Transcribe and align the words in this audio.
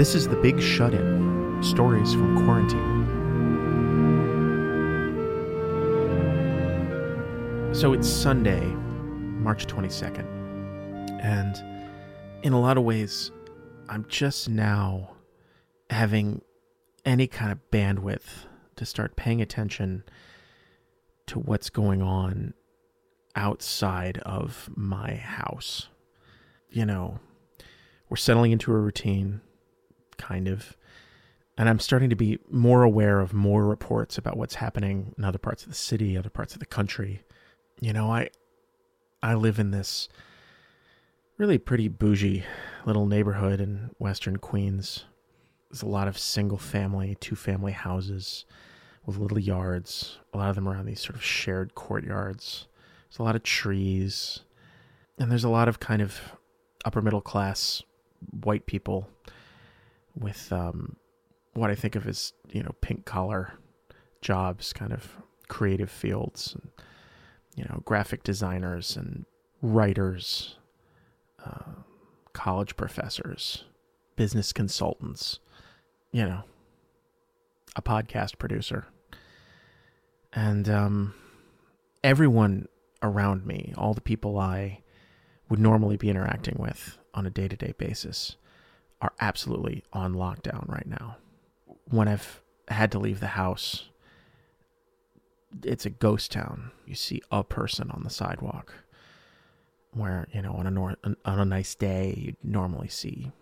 This 0.00 0.14
is 0.14 0.26
The 0.26 0.36
Big 0.36 0.62
Shut 0.62 0.94
In 0.94 1.62
Stories 1.62 2.14
from 2.14 2.42
Quarantine. 2.46 3.04
So 7.74 7.92
it's 7.92 8.08
Sunday, 8.08 8.64
March 8.64 9.66
22nd. 9.66 10.24
And 11.22 11.62
in 12.42 12.54
a 12.54 12.58
lot 12.58 12.78
of 12.78 12.84
ways, 12.84 13.30
I'm 13.90 14.06
just 14.08 14.48
now 14.48 15.16
having 15.90 16.40
any 17.04 17.26
kind 17.26 17.52
of 17.52 17.58
bandwidth 17.70 18.46
to 18.76 18.86
start 18.86 19.16
paying 19.16 19.42
attention 19.42 20.04
to 21.26 21.38
what's 21.38 21.68
going 21.68 22.00
on 22.00 22.54
outside 23.36 24.16
of 24.20 24.70
my 24.74 25.16
house. 25.16 25.88
You 26.70 26.86
know, 26.86 27.20
we're 28.08 28.16
settling 28.16 28.52
into 28.52 28.72
a 28.72 28.78
routine, 28.78 29.42
kind 30.20 30.48
of. 30.48 30.76
And 31.58 31.68
I'm 31.68 31.80
starting 31.80 32.10
to 32.10 32.16
be 32.16 32.38
more 32.50 32.82
aware 32.82 33.20
of 33.20 33.34
more 33.34 33.66
reports 33.66 34.16
about 34.16 34.36
what's 34.36 34.54
happening 34.54 35.14
in 35.18 35.24
other 35.24 35.38
parts 35.38 35.64
of 35.64 35.68
the 35.68 35.74
city, 35.74 36.16
other 36.16 36.30
parts 36.30 36.54
of 36.54 36.60
the 36.60 36.66
country. 36.66 37.22
You 37.80 37.92
know, 37.92 38.10
I 38.10 38.30
I 39.22 39.34
live 39.34 39.58
in 39.58 39.70
this 39.70 40.08
really 41.36 41.58
pretty 41.58 41.88
bougie 41.88 42.44
little 42.84 43.06
neighborhood 43.06 43.60
in 43.60 43.90
western 43.98 44.36
Queens. 44.36 45.04
There's 45.70 45.82
a 45.82 45.86
lot 45.86 46.08
of 46.08 46.18
single 46.18 46.58
family, 46.58 47.16
two 47.20 47.36
family 47.36 47.72
houses 47.72 48.44
with 49.06 49.18
little 49.18 49.38
yards, 49.38 50.18
a 50.34 50.38
lot 50.38 50.50
of 50.50 50.54
them 50.54 50.68
around 50.68 50.86
these 50.86 51.00
sort 51.00 51.16
of 51.16 51.24
shared 51.24 51.74
courtyards. 51.74 52.66
There's 53.08 53.18
a 53.18 53.22
lot 53.22 53.36
of 53.36 53.42
trees, 53.42 54.40
and 55.18 55.30
there's 55.30 55.44
a 55.44 55.48
lot 55.48 55.68
of 55.68 55.80
kind 55.80 56.02
of 56.02 56.36
upper 56.84 57.00
middle 57.00 57.20
class 57.20 57.82
white 58.42 58.66
people 58.66 59.08
with 60.18 60.52
um, 60.52 60.96
what 61.54 61.70
I 61.70 61.74
think 61.74 61.96
of 61.96 62.06
as 62.06 62.32
you 62.52 62.62
know 62.62 62.74
pink 62.80 63.04
collar 63.04 63.54
jobs, 64.20 64.72
kind 64.72 64.92
of 64.92 65.16
creative 65.48 65.90
fields, 65.90 66.54
and, 66.54 66.70
you 67.56 67.64
know 67.64 67.82
graphic 67.84 68.22
designers 68.22 68.96
and 68.96 69.24
writers, 69.62 70.56
uh, 71.44 71.72
college 72.32 72.76
professors, 72.76 73.64
business 74.16 74.52
consultants, 74.52 75.40
you 76.12 76.24
know, 76.24 76.42
a 77.76 77.82
podcast 77.82 78.38
producer, 78.38 78.86
and 80.32 80.68
um, 80.68 81.14
everyone 82.04 82.68
around 83.02 83.46
me, 83.46 83.72
all 83.76 83.94
the 83.94 84.00
people 84.00 84.38
I 84.38 84.82
would 85.48 85.58
normally 85.58 85.96
be 85.96 86.08
interacting 86.08 86.56
with 86.58 86.98
on 87.14 87.26
a 87.26 87.30
day 87.30 87.48
to 87.48 87.56
day 87.56 87.74
basis, 87.76 88.36
are 89.00 89.12
absolutely 89.20 89.84
on 89.92 90.14
lockdown 90.14 90.68
right 90.68 90.86
now. 90.86 91.16
When 91.86 92.08
I've 92.08 92.42
had 92.68 92.92
to 92.92 92.98
leave 92.98 93.20
the 93.20 93.28
house, 93.28 93.88
it's 95.64 95.86
a 95.86 95.90
ghost 95.90 96.32
town. 96.32 96.70
You 96.86 96.94
see 96.94 97.22
a 97.30 97.42
person 97.42 97.90
on 97.90 98.02
the 98.04 98.10
sidewalk, 98.10 98.74
where 99.92 100.28
you 100.32 100.42
know 100.42 100.52
on 100.52 100.66
a 100.66 100.70
nor- 100.70 100.96
on 101.04 101.16
a 101.24 101.44
nice 101.44 101.74
day 101.74 102.14
you'd 102.16 102.36
normally 102.42 102.88
see 102.88 103.32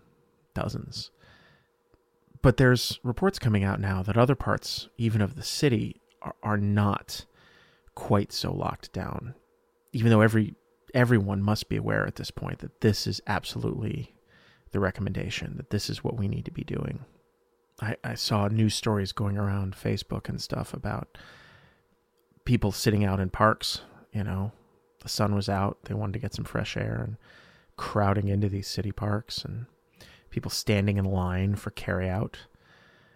dozens. 0.53 1.11
But 2.41 2.57
there's 2.57 2.99
reports 3.03 3.37
coming 3.37 3.63
out 3.63 3.81
now 3.81 4.01
that 4.01 4.17
other 4.17 4.35
parts, 4.35 4.87
even 4.97 5.21
of 5.21 5.35
the 5.35 5.43
city, 5.43 5.99
are, 6.21 6.35
are 6.41 6.57
not 6.57 7.25
quite 7.95 8.31
so 8.31 8.53
locked 8.53 8.93
down 8.93 9.35
even 9.93 10.11
though 10.11 10.21
every 10.21 10.55
everyone 10.93 11.41
must 11.41 11.69
be 11.69 11.75
aware 11.75 12.05
at 12.05 12.15
this 12.15 12.31
point 12.31 12.59
that 12.59 12.81
this 12.81 13.05
is 13.05 13.21
absolutely 13.27 14.13
the 14.71 14.79
recommendation 14.79 15.55
that 15.57 15.69
this 15.69 15.89
is 15.89 16.03
what 16.03 16.17
we 16.17 16.27
need 16.27 16.45
to 16.45 16.51
be 16.51 16.63
doing. 16.63 17.05
I, 17.81 17.95
I 18.03 18.13
saw 18.15 18.47
news 18.47 18.75
stories 18.75 19.11
going 19.11 19.37
around 19.37 19.75
Facebook 19.75 20.29
and 20.29 20.41
stuff 20.41 20.73
about 20.73 21.17
people 22.45 22.71
sitting 22.71 23.05
out 23.05 23.19
in 23.19 23.29
parks, 23.29 23.81
you 24.11 24.23
know, 24.23 24.51
the 25.01 25.09
sun 25.09 25.33
was 25.33 25.47
out, 25.49 25.77
they 25.83 25.93
wanted 25.93 26.13
to 26.13 26.19
get 26.19 26.33
some 26.33 26.45
fresh 26.45 26.75
air 26.75 27.01
and 27.05 27.17
crowding 27.77 28.27
into 28.27 28.49
these 28.49 28.67
city 28.67 28.91
parks 28.91 29.45
and 29.45 29.65
people 30.29 30.51
standing 30.51 30.97
in 30.97 31.05
line 31.05 31.55
for 31.55 31.71
carry 31.71 32.09
out 32.09 32.37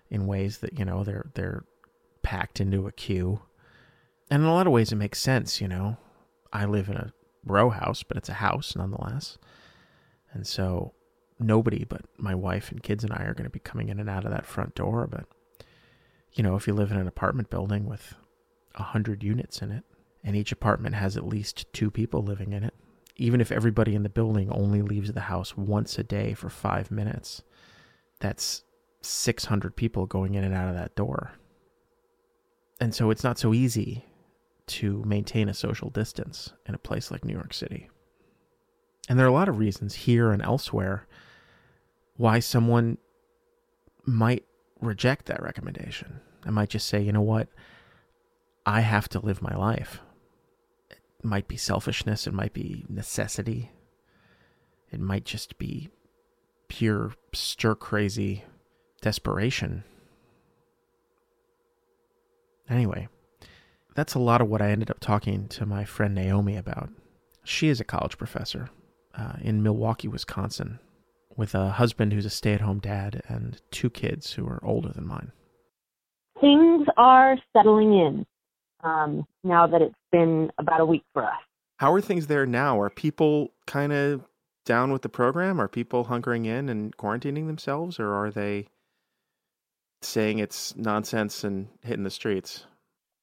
in 0.09 0.27
ways 0.27 0.59
that, 0.59 0.77
you 0.79 0.85
know, 0.85 1.03
they're 1.03 1.29
they're 1.33 1.65
packed 2.21 2.61
into 2.61 2.87
a 2.87 2.91
queue. 2.91 3.41
And 4.31 4.43
in 4.43 4.47
a 4.47 4.53
lot 4.53 4.67
of 4.67 4.73
ways 4.73 4.91
it 4.91 4.95
makes 4.95 5.19
sense, 5.19 5.59
you 5.59 5.67
know. 5.67 5.97
I 6.53 6.65
live 6.65 6.87
in 6.87 6.95
a 6.95 7.11
row 7.45 7.71
house, 7.71 8.03
but 8.03 8.15
it's 8.15 8.29
a 8.29 8.33
house 8.33 8.75
nonetheless. 8.75 9.37
And 10.31 10.47
so 10.47 10.93
nobody 11.39 11.83
but 11.83 12.01
my 12.17 12.35
wife 12.35 12.71
and 12.71 12.83
kids 12.83 13.03
and 13.03 13.13
I 13.13 13.23
are 13.23 13.33
going 13.33 13.45
to 13.45 13.49
be 13.49 13.59
coming 13.59 13.89
in 13.89 13.99
and 13.99 14.09
out 14.09 14.25
of 14.25 14.31
that 14.31 14.45
front 14.45 14.75
door. 14.75 15.07
But, 15.07 15.25
you 16.33 16.43
know, 16.43 16.55
if 16.55 16.67
you 16.67 16.73
live 16.73 16.91
in 16.91 16.97
an 16.97 17.07
apartment 17.07 17.49
building 17.49 17.85
with 17.85 18.15
a 18.75 18.83
hundred 18.83 19.23
units 19.23 19.61
in 19.61 19.71
it, 19.71 19.83
and 20.23 20.35
each 20.35 20.51
apartment 20.51 20.95
has 20.95 21.17
at 21.17 21.27
least 21.27 21.71
two 21.73 21.91
people 21.91 22.23
living 22.23 22.53
in 22.53 22.63
it, 22.63 22.73
even 23.17 23.41
if 23.41 23.51
everybody 23.51 23.93
in 23.93 24.03
the 24.03 24.09
building 24.09 24.49
only 24.51 24.81
leaves 24.81 25.11
the 25.11 25.21
house 25.21 25.55
once 25.57 25.99
a 25.99 26.03
day 26.03 26.33
for 26.33 26.49
five 26.49 26.89
minutes, 26.89 27.43
that's 28.19 28.63
600 29.01 29.75
people 29.75 30.05
going 30.05 30.35
in 30.35 30.43
and 30.43 30.53
out 30.53 30.69
of 30.69 30.75
that 30.75 30.95
door. 30.95 31.33
And 32.79 32.95
so 32.95 33.11
it's 33.11 33.23
not 33.23 33.37
so 33.37 33.53
easy 33.53 34.05
to 34.65 35.03
maintain 35.05 35.49
a 35.49 35.53
social 35.53 35.89
distance 35.89 36.53
in 36.65 36.73
a 36.73 36.79
place 36.79 37.11
like 37.11 37.25
New 37.25 37.33
York 37.33 37.53
City. 37.53 37.89
And 39.09 39.19
there 39.19 39.25
are 39.25 39.29
a 39.29 39.33
lot 39.33 39.49
of 39.49 39.59
reasons 39.59 39.95
here 39.95 40.31
and 40.31 40.41
elsewhere 40.41 41.07
why 42.15 42.39
someone 42.39 42.97
might 44.05 44.45
reject 44.79 45.25
that 45.25 45.41
recommendation. 45.41 46.19
I 46.45 46.51
might 46.51 46.69
just 46.69 46.87
say, 46.87 47.01
you 47.01 47.11
know 47.11 47.21
what? 47.21 47.47
I 48.65 48.81
have 48.81 49.09
to 49.09 49.19
live 49.19 49.41
my 49.41 49.55
life. 49.55 49.99
It 50.89 51.25
might 51.25 51.47
be 51.47 51.57
selfishness, 51.57 52.27
it 52.27 52.33
might 52.33 52.53
be 52.53 52.85
necessity, 52.89 53.71
it 54.91 54.99
might 54.99 55.25
just 55.25 55.57
be 55.57 55.89
pure 56.67 57.13
stir 57.33 57.75
crazy 57.75 58.43
desperation. 59.01 59.83
Anyway, 62.69 63.07
that's 63.95 64.13
a 64.13 64.19
lot 64.19 64.41
of 64.41 64.49
what 64.49 64.61
I 64.61 64.71
ended 64.71 64.89
up 64.89 64.99
talking 64.99 65.47
to 65.49 65.65
my 65.65 65.83
friend 65.83 66.15
Naomi 66.15 66.55
about. 66.55 66.89
She 67.43 67.67
is 67.67 67.79
a 67.81 67.85
college 67.85 68.17
professor 68.17 68.69
uh, 69.17 69.33
in 69.41 69.63
Milwaukee, 69.63 70.07
Wisconsin, 70.07 70.79
with 71.35 71.55
a 71.55 71.69
husband 71.69 72.13
who's 72.13 72.25
a 72.25 72.29
stay 72.29 72.53
at 72.53 72.61
home 72.61 72.79
dad 72.79 73.21
and 73.27 73.61
two 73.71 73.89
kids 73.89 74.33
who 74.33 74.45
are 74.47 74.59
older 74.63 74.89
than 74.89 75.07
mine. 75.07 75.31
Things 76.39 76.87
are 76.97 77.37
settling 77.55 77.93
in 77.93 78.25
um, 78.83 79.25
now 79.43 79.67
that 79.67 79.81
it's 79.81 79.95
been 80.11 80.51
about 80.57 80.81
a 80.81 80.85
week 80.85 81.03
for 81.13 81.23
us. 81.23 81.39
How 81.77 81.93
are 81.93 82.01
things 82.01 82.27
there 82.27 82.45
now? 82.45 82.79
Are 82.79 82.89
people 82.89 83.51
kind 83.65 83.93
of 83.93 84.21
down 84.65 84.91
with 84.91 85.01
the 85.01 85.09
program? 85.09 85.59
Are 85.59 85.67
people 85.67 86.05
hunkering 86.05 86.45
in 86.45 86.69
and 86.69 86.95
quarantining 86.95 87.47
themselves, 87.47 87.99
or 87.99 88.13
are 88.13 88.31
they 88.31 88.67
saying 90.01 90.39
it's 90.39 90.75
nonsense 90.75 91.43
and 91.43 91.67
hitting 91.81 92.03
the 92.03 92.09
streets? 92.09 92.65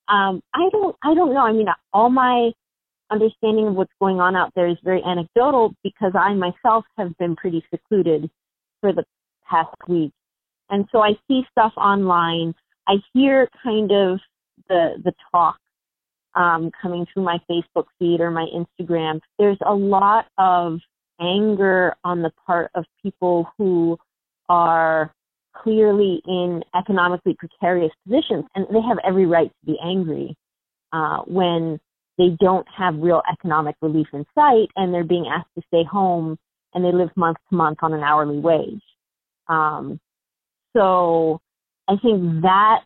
Um, 0.08 0.42
I 0.54 0.68
don't, 0.72 0.96
I 1.04 1.14
don't 1.14 1.32
know. 1.32 1.40
I 1.40 1.52
mean, 1.52 1.66
all 1.92 2.10
my 2.10 2.50
understanding 3.10 3.68
of 3.68 3.74
what's 3.74 3.92
going 4.00 4.20
on 4.20 4.36
out 4.36 4.52
there 4.54 4.68
is 4.68 4.76
very 4.82 5.02
anecdotal 5.02 5.74
because 5.82 6.12
I 6.18 6.34
myself 6.34 6.84
have 6.96 7.16
been 7.18 7.36
pretty 7.36 7.64
secluded 7.72 8.30
for 8.80 8.92
the 8.92 9.04
past 9.48 9.74
week, 9.88 10.12
and 10.68 10.86
so 10.92 11.00
I 11.00 11.12
see 11.28 11.42
stuff 11.50 11.72
online. 11.76 12.54
I 12.88 12.94
hear 13.12 13.48
kind 13.62 13.90
of 13.90 14.20
the 14.68 14.94
the 15.04 15.12
talk 15.32 15.58
um, 16.34 16.70
coming 16.80 17.06
through 17.12 17.24
my 17.24 17.38
Facebook 17.50 17.86
feed 17.98 18.20
or 18.20 18.30
my 18.30 18.46
Instagram. 18.54 19.20
There's 19.38 19.58
a 19.66 19.74
lot 19.74 20.26
of 20.38 20.78
anger 21.20 21.94
on 22.04 22.22
the 22.22 22.30
part 22.46 22.70
of 22.74 22.84
people 23.02 23.48
who 23.58 23.98
are 24.48 25.12
clearly 25.56 26.22
in 26.26 26.62
economically 26.78 27.36
precarious 27.38 27.92
positions, 28.06 28.44
and 28.54 28.66
they 28.70 28.80
have 28.80 28.98
every 29.04 29.26
right 29.26 29.48
to 29.48 29.66
be 29.66 29.78
angry 29.84 30.36
uh, 30.92 31.18
when 31.26 31.78
they 32.20 32.36
don't 32.38 32.66
have 32.76 32.94
real 32.98 33.22
economic 33.32 33.74
relief 33.80 34.06
in 34.12 34.26
sight 34.34 34.68
and 34.76 34.92
they're 34.92 35.04
being 35.04 35.26
asked 35.32 35.48
to 35.56 35.62
stay 35.68 35.84
home 35.90 36.38
and 36.74 36.84
they 36.84 36.92
live 36.92 37.08
month 37.16 37.38
to 37.48 37.56
month 37.56 37.78
on 37.82 37.94
an 37.94 38.02
hourly 38.02 38.38
wage. 38.38 38.82
Um, 39.48 39.98
so 40.76 41.40
I 41.88 41.94
think 41.96 42.42
that, 42.42 42.80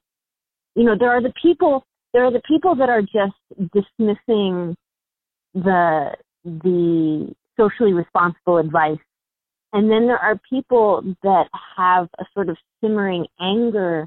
you 0.76 0.84
know, 0.84 0.94
there 0.98 1.10
are 1.10 1.20
the 1.20 1.32
people, 1.42 1.84
there 2.12 2.25
are 2.25 2.32
the 2.32 2.42
people 2.48 2.76
that 2.76 2.88
are 2.88 3.02
just 3.02 3.34
dismissing 3.75 4.76
the, 5.52 6.14
the 6.44 7.34
socially 7.58 7.92
responsible 7.92 8.58
advice 8.58 8.98
and 9.75 9.90
then 9.90 10.06
there 10.06 10.19
are 10.19 10.40
people 10.48 11.02
that 11.25 11.48
have 11.76 12.08
a 12.20 12.25
sort 12.32 12.48
of 12.48 12.56
simmering 12.80 13.26
anger 13.40 14.06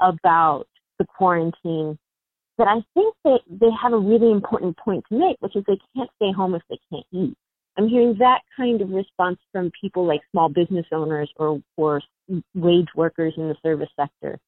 about 0.00 0.64
the 0.98 1.06
quarantine 1.16 1.96
that 2.58 2.68
I 2.68 2.82
think 2.94 3.14
they, 3.24 3.36
they 3.48 3.70
have 3.82 3.92
a 3.92 3.98
really 3.98 4.30
important 4.30 4.76
point 4.76 5.04
to 5.08 5.18
make, 5.18 5.36
which 5.40 5.56
is 5.56 5.64
they 5.66 5.78
can't 5.96 6.10
stay 6.16 6.32
home 6.32 6.54
if 6.54 6.62
they 6.70 6.78
can't 6.90 7.06
eat. 7.12 7.36
I'm 7.76 7.88
hearing 7.88 8.14
that 8.18 8.42
kind 8.56 8.80
of 8.80 8.90
response 8.90 9.38
from 9.50 9.72
people 9.80 10.06
like 10.06 10.20
small 10.30 10.48
business 10.48 10.86
owners 10.92 11.30
or 11.36 11.60
or 11.76 12.00
wage 12.54 12.88
workers 12.94 13.34
in 13.36 13.48
the 13.48 13.56
service 13.62 13.88
sector 13.96 14.38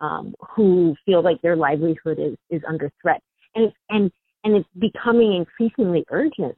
um, 0.00 0.34
who 0.54 0.94
feel 1.04 1.22
like 1.22 1.42
their 1.42 1.56
livelihood 1.56 2.18
is 2.18 2.36
is 2.48 2.62
under 2.68 2.90
threat, 3.02 3.22
and 3.54 3.66
it's, 3.66 3.76
and 3.88 4.10
and 4.44 4.56
it's 4.56 4.68
becoming 4.78 5.34
increasingly 5.34 6.04
urgent. 6.10 6.56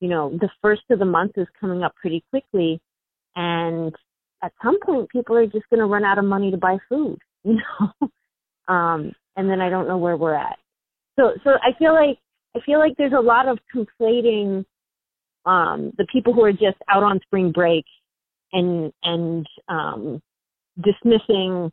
You 0.00 0.08
know, 0.08 0.30
the 0.30 0.50
first 0.60 0.82
of 0.90 0.98
the 0.98 1.04
month 1.04 1.32
is 1.36 1.46
coming 1.60 1.82
up 1.82 1.94
pretty 1.96 2.24
quickly, 2.30 2.80
and 3.36 3.94
at 4.42 4.52
some 4.62 4.78
point, 4.80 5.08
people 5.10 5.36
are 5.36 5.46
just 5.46 5.68
going 5.70 5.80
to 5.80 5.86
run 5.86 6.04
out 6.04 6.18
of 6.18 6.24
money 6.24 6.50
to 6.50 6.58
buy 6.58 6.78
food. 6.88 7.18
You 7.46 7.58
know, 7.60 8.74
um, 8.74 9.12
and 9.36 9.48
then 9.48 9.60
I 9.60 9.68
don't 9.68 9.88
know 9.88 9.98
where 9.98 10.16
we're 10.16 10.34
at. 10.34 10.58
So, 11.18 11.32
so 11.44 11.50
I 11.62 11.76
feel 11.78 11.94
like 11.94 12.18
I 12.56 12.60
feel 12.64 12.78
like 12.78 12.94
there's 12.96 13.12
a 13.12 13.20
lot 13.20 13.48
of 13.48 13.58
conflating 13.74 14.64
um, 15.46 15.92
the 15.98 16.06
people 16.12 16.32
who 16.32 16.44
are 16.44 16.52
just 16.52 16.78
out 16.88 17.02
on 17.02 17.20
spring 17.20 17.52
break 17.52 17.84
and 18.52 18.92
and 19.02 19.46
um, 19.68 20.22
dismissing 20.82 21.70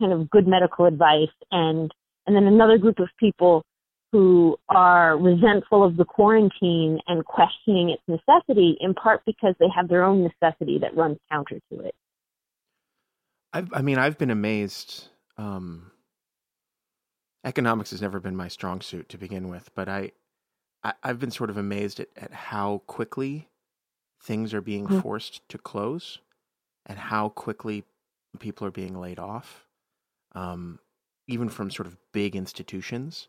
kind 0.00 0.12
of 0.12 0.30
good 0.30 0.46
medical 0.46 0.86
advice 0.86 1.28
and 1.50 1.92
and 2.26 2.36
then 2.36 2.44
another 2.44 2.78
group 2.78 2.98
of 2.98 3.08
people 3.18 3.64
who 4.12 4.56
are 4.68 5.16
resentful 5.16 5.82
of 5.82 5.96
the 5.96 6.04
quarantine 6.04 6.98
and 7.06 7.24
questioning 7.24 7.90
its 7.90 8.02
necessity 8.06 8.76
in 8.80 8.92
part 8.94 9.22
because 9.24 9.54
they 9.58 9.68
have 9.74 9.88
their 9.88 10.04
own 10.04 10.22
necessity 10.22 10.78
that 10.78 10.94
runs 10.94 11.16
counter 11.30 11.58
to 11.72 11.80
it. 11.80 11.94
I've, 13.54 13.72
I 13.72 13.80
mean, 13.80 13.98
I've 13.98 14.18
been 14.18 14.30
amazed. 14.30 15.08
Um, 15.38 15.91
economics 17.44 17.90
has 17.90 18.02
never 18.02 18.20
been 18.20 18.36
my 18.36 18.48
strong 18.48 18.80
suit 18.80 19.08
to 19.08 19.18
begin 19.18 19.48
with, 19.48 19.70
but 19.74 19.88
I, 19.88 20.12
I 20.84 20.94
have 21.04 21.18
been 21.18 21.30
sort 21.30 21.50
of 21.50 21.56
amazed 21.56 22.00
at, 22.00 22.08
at 22.16 22.32
how 22.32 22.82
quickly 22.86 23.48
things 24.20 24.54
are 24.54 24.60
being 24.60 24.86
mm-hmm. 24.86 25.00
forced 25.00 25.48
to 25.48 25.58
close, 25.58 26.20
and 26.86 26.98
how 26.98 27.28
quickly 27.28 27.84
people 28.38 28.66
are 28.66 28.72
being 28.72 28.98
laid 28.98 29.18
off, 29.18 29.66
um, 30.34 30.78
even 31.26 31.48
from 31.48 31.70
sort 31.70 31.86
of 31.86 31.96
big 32.12 32.36
institutions 32.36 33.28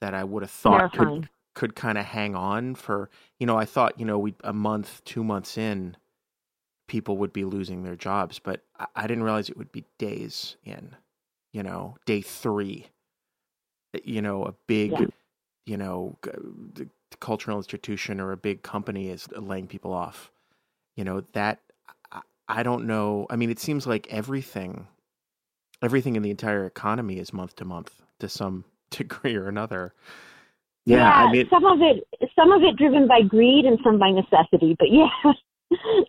that 0.00 0.14
I 0.14 0.24
would 0.24 0.42
have 0.42 0.50
thought 0.50 0.92
could 0.92 1.28
could 1.54 1.74
kind 1.74 1.98
of 1.98 2.04
hang 2.04 2.34
on 2.34 2.74
for 2.74 3.10
you 3.38 3.46
know 3.46 3.58
I 3.58 3.64
thought 3.64 3.98
you 3.98 4.06
know 4.06 4.18
we 4.18 4.34
a 4.44 4.52
month 4.52 5.02
two 5.04 5.24
months 5.24 5.58
in 5.58 5.96
people 6.88 7.18
would 7.18 7.32
be 7.32 7.44
losing 7.44 7.82
their 7.82 7.96
jobs 7.96 8.38
but 8.38 8.62
I, 8.78 8.86
I 8.96 9.06
didn't 9.06 9.24
realize 9.24 9.48
it 9.48 9.56
would 9.56 9.72
be 9.72 9.84
days 9.98 10.56
in 10.64 10.96
you 11.52 11.62
know 11.62 11.96
day 12.06 12.20
three 12.22 12.86
you 14.04 14.22
know 14.22 14.44
a 14.44 14.54
big 14.66 14.92
yeah. 14.92 15.06
you 15.66 15.76
know 15.76 16.16
cultural 17.20 17.56
institution 17.56 18.20
or 18.20 18.32
a 18.32 18.36
big 18.36 18.62
company 18.62 19.08
is 19.08 19.28
laying 19.36 19.66
people 19.66 19.92
off 19.92 20.30
you 20.96 21.04
know 21.04 21.22
that 21.32 21.60
I, 22.48 22.62
don't 22.64 22.86
know 22.86 23.26
I 23.30 23.36
mean 23.36 23.50
it 23.50 23.60
seems 23.60 23.86
like 23.86 24.08
everything 24.10 24.86
everything 25.82 26.16
in 26.16 26.22
the 26.22 26.30
entire 26.30 26.66
economy 26.66 27.18
is 27.18 27.32
month 27.32 27.56
to 27.56 27.64
month 27.64 28.02
to 28.18 28.28
some 28.28 28.64
degree 28.90 29.36
or 29.36 29.48
another. 29.48 29.94
Yeah, 30.86 30.98
yeah 30.98 31.12
I 31.12 31.32
mean, 31.32 31.48
some 31.50 31.64
of 31.64 31.80
it, 31.82 32.06
some 32.34 32.52
of 32.52 32.62
it 32.62 32.76
driven 32.76 33.06
by 33.06 33.22
greed 33.22 33.64
and 33.64 33.78
some 33.84 33.98
by 33.98 34.10
necessity. 34.10 34.76
But 34.78 34.88
yeah, 34.90 35.32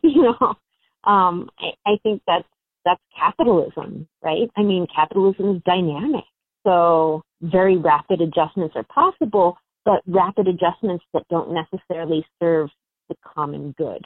you 0.01 0.24
know, 0.24 0.56
um, 1.04 1.50
I, 1.60 1.72
I 1.86 1.98
think 2.04 2.22
that's 2.25 2.48
that's 2.86 3.01
capitalism, 3.18 4.07
right? 4.24 4.50
I 4.56 4.63
mean, 4.63 4.88
capitalism 4.94 5.57
is 5.57 5.62
dynamic, 5.66 6.24
so 6.66 7.24
very 7.42 7.78
rapid 7.78 8.22
adjustments 8.22 8.75
are 8.75 8.84
possible, 8.84 9.58
but 9.86 10.02
rapid 10.08 10.48
adjustments 10.48 11.04
that 11.13 11.24
don't 11.30 11.54
necessarily 11.54 12.25
serve 12.40 12.69
the 13.10 13.16
common 13.25 13.74
good 13.78 14.06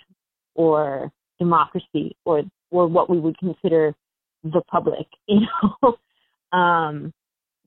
or 0.55 1.11
democracy 1.39 2.15
or 2.25 2.43
or 2.71 2.87
what 2.87 3.09
we 3.09 3.19
would 3.19 3.37
consider 3.37 3.93
the 4.43 4.61
public, 4.69 5.07
you 5.27 5.41
know. 5.41 6.57
um, 6.57 7.13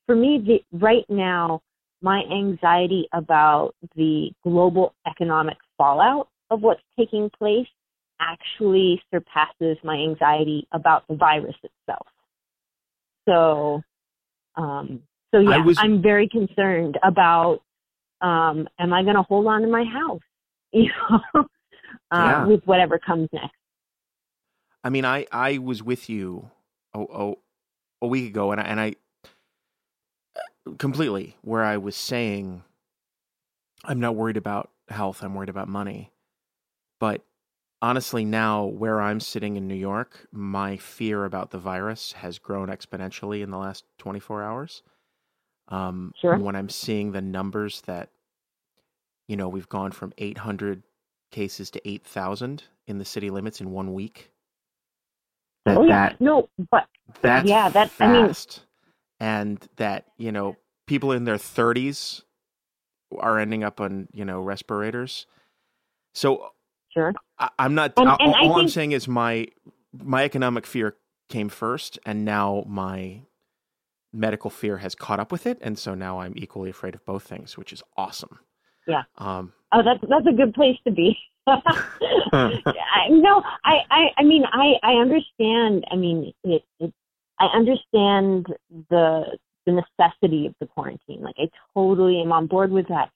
for 0.06 0.16
me, 0.16 0.42
the, 0.44 0.78
right 0.78 1.04
now, 1.08 1.60
my 2.00 2.22
anxiety 2.32 3.08
about 3.12 3.74
the 3.96 4.30
global 4.42 4.94
economic 5.06 5.56
fallout 5.76 6.28
of 6.50 6.60
what's 6.60 6.80
taking 6.98 7.30
place 7.36 7.66
actually 8.20 9.00
surpasses 9.12 9.76
my 9.84 9.96
anxiety 9.96 10.66
about 10.72 11.06
the 11.08 11.14
virus 11.14 11.54
itself. 11.62 12.06
So, 13.28 13.82
um, 14.58 15.02
so 15.32 15.40
yeah, 15.40 15.64
was... 15.64 15.78
I'm 15.78 16.02
very 16.02 16.28
concerned 16.28 16.98
about, 17.02 17.60
um, 18.20 18.68
am 18.78 18.92
I 18.92 19.02
going 19.02 19.16
to 19.16 19.22
hold 19.22 19.46
on 19.46 19.62
to 19.62 19.68
my 19.68 19.84
house, 19.84 20.20
you 20.72 20.90
know, 21.10 21.20
uh, 21.34 21.44
yeah. 22.10 22.46
with 22.46 22.64
whatever 22.64 22.98
comes 22.98 23.28
next. 23.32 23.54
I 24.84 24.90
mean, 24.90 25.04
I, 25.04 25.26
I 25.32 25.58
was 25.58 25.82
with 25.82 26.08
you 26.10 26.50
oh, 26.94 27.08
oh, 27.12 27.38
a 28.02 28.06
week 28.06 28.28
ago 28.28 28.52
and 28.52 28.60
I, 28.60 28.64
and 28.64 28.80
I, 28.80 28.94
completely 30.78 31.36
where 31.42 31.64
I 31.64 31.78
was 31.78 31.96
saying 31.96 32.62
I'm 33.84 34.00
not 34.00 34.16
worried 34.16 34.36
about 34.36 34.70
health, 34.88 35.22
I'm 35.22 35.34
worried 35.34 35.48
about 35.48 35.68
money. 35.68 36.12
But 37.00 37.22
honestly, 37.82 38.24
now 38.24 38.64
where 38.64 39.00
I'm 39.00 39.20
sitting 39.20 39.56
in 39.56 39.68
New 39.68 39.74
York, 39.74 40.26
my 40.32 40.76
fear 40.76 41.24
about 41.24 41.50
the 41.50 41.58
virus 41.58 42.12
has 42.12 42.38
grown 42.38 42.68
exponentially 42.68 43.42
in 43.42 43.50
the 43.50 43.58
last 43.58 43.84
24 43.98 44.42
hours. 44.42 44.82
Um, 45.68 46.12
sure. 46.20 46.38
When 46.38 46.56
I'm 46.56 46.68
seeing 46.68 47.12
the 47.12 47.20
numbers 47.20 47.82
that, 47.82 48.10
you 49.26 49.36
know, 49.36 49.48
we've 49.48 49.68
gone 49.68 49.92
from 49.92 50.12
800 50.18 50.82
cases 51.30 51.70
to 51.72 51.88
8,000 51.88 52.64
in 52.86 52.98
the 52.98 53.04
city 53.04 53.30
limits 53.30 53.60
in 53.60 53.70
one 53.70 53.92
week. 53.92 54.30
That, 55.66 55.76
oh, 55.76 55.84
yeah. 55.84 56.08
That, 56.08 56.20
no, 56.20 56.48
but 56.70 56.86
that's 57.20 57.46
yeah, 57.46 57.68
that's 57.68 57.92
fast. 57.92 58.08
I 58.10 58.62
mean, 58.62 58.68
and 59.20 59.68
that 59.76 60.06
you 60.16 60.32
know 60.32 60.56
people 60.86 61.12
in 61.12 61.24
their 61.24 61.36
30s 61.36 62.22
are 63.18 63.38
ending 63.38 63.64
up 63.64 63.80
on 63.80 64.08
you 64.12 64.24
know 64.24 64.40
respirators 64.40 65.26
so 66.14 66.50
sure 66.92 67.12
I, 67.38 67.50
am 67.58 67.74
not 67.74 67.92
and, 67.96 68.08
and 68.08 68.34
all, 68.34 68.60
i'm 68.60 68.68
saying 68.68 68.92
is 68.92 69.08
my 69.08 69.48
my 69.92 70.24
economic 70.24 70.66
fear 70.66 70.96
came 71.28 71.48
first 71.48 71.98
and 72.06 72.24
now 72.24 72.64
my 72.66 73.22
medical 74.12 74.50
fear 74.50 74.78
has 74.78 74.94
caught 74.94 75.20
up 75.20 75.30
with 75.30 75.46
it 75.46 75.58
and 75.60 75.78
so 75.78 75.94
now 75.94 76.20
i'm 76.20 76.32
equally 76.36 76.70
afraid 76.70 76.94
of 76.94 77.04
both 77.04 77.24
things 77.24 77.56
which 77.56 77.72
is 77.72 77.82
awesome 77.96 78.38
yeah 78.86 79.02
um 79.18 79.52
oh 79.72 79.82
that's 79.82 80.00
that's 80.08 80.26
a 80.26 80.36
good 80.36 80.54
place 80.54 80.76
to 80.84 80.90
be 80.90 81.16
no 81.46 83.42
I, 83.64 83.76
I 83.90 84.06
i 84.18 84.22
mean 84.22 84.44
i 84.52 84.74
i 84.82 84.92
understand 84.92 85.84
i 85.90 85.96
mean 85.96 86.32
it, 86.44 86.62
it 86.78 86.92
I 87.40 87.46
understand 87.54 88.46
the 88.90 89.38
the 89.66 89.72
necessity 89.72 90.46
of 90.46 90.54
the 90.60 90.66
quarantine. 90.66 91.20
Like 91.20 91.36
I 91.38 91.48
totally 91.74 92.20
am 92.20 92.32
on 92.32 92.46
board 92.46 92.70
with 92.70 92.88
that. 92.88 93.10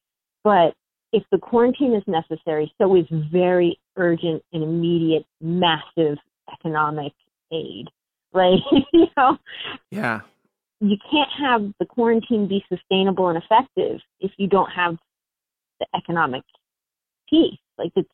But 0.45 0.75
if 1.13 1.23
the 1.31 1.39
quarantine 1.39 1.95
is 1.95 2.03
necessary, 2.07 2.73
so 2.79 2.97
is 2.97 3.07
very 3.31 3.79
urgent 3.97 4.43
and 4.53 4.63
immediate, 4.63 5.25
massive 5.41 6.19
economic 6.53 7.13
aid. 7.53 7.87
Right? 8.35 8.61
you 8.95 9.09
know? 9.15 9.37
Yeah. 9.91 10.21
You 10.81 10.97
can't 11.11 11.29
have 11.39 11.71
the 11.79 11.85
quarantine 11.85 12.49
be 12.49 12.65
sustainable 12.67 13.29
and 13.29 13.37
effective 13.37 14.01
if 14.21 14.31
you 14.39 14.49
don't 14.49 14.71
have 14.71 14.97
the 15.79 15.87
economic 15.95 16.43
piece. 17.29 17.59
Like 17.77 17.93
it's 17.95 18.09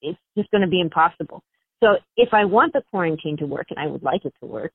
it's 0.00 0.18
just 0.38 0.50
going 0.50 0.62
to 0.62 0.68
be 0.68 0.80
impossible. 0.80 1.42
So 1.82 1.98
if 2.16 2.30
I 2.32 2.46
want 2.46 2.72
the 2.72 2.82
quarantine 2.90 3.36
to 3.38 3.46
work, 3.46 3.66
and 3.68 3.78
I 3.78 3.86
would 3.86 4.02
like 4.02 4.24
it 4.24 4.32
to 4.40 4.46
work, 4.46 4.72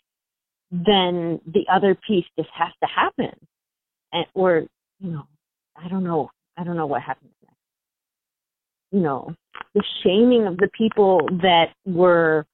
then 0.72 1.42
the 1.46 1.66
other 1.72 1.96
piece 1.96 2.26
just 2.38 2.50
has 2.54 2.72
to 2.82 2.88
happen. 2.88 3.34
And, 4.12 4.26
or, 4.34 4.66
you 5.00 5.12
know, 5.12 5.24
I 5.76 5.88
don't 5.88 6.04
know. 6.04 6.30
I 6.58 6.64
don't 6.64 6.78
know 6.78 6.86
what 6.86 7.02
happens. 7.02 7.32
You 8.94 9.02
know, 9.02 9.36
the 9.74 9.84
shaming 10.04 10.48
of 10.48 10.56
the 10.58 10.70
people 10.78 11.20
that 11.42 11.74
were 11.86 12.46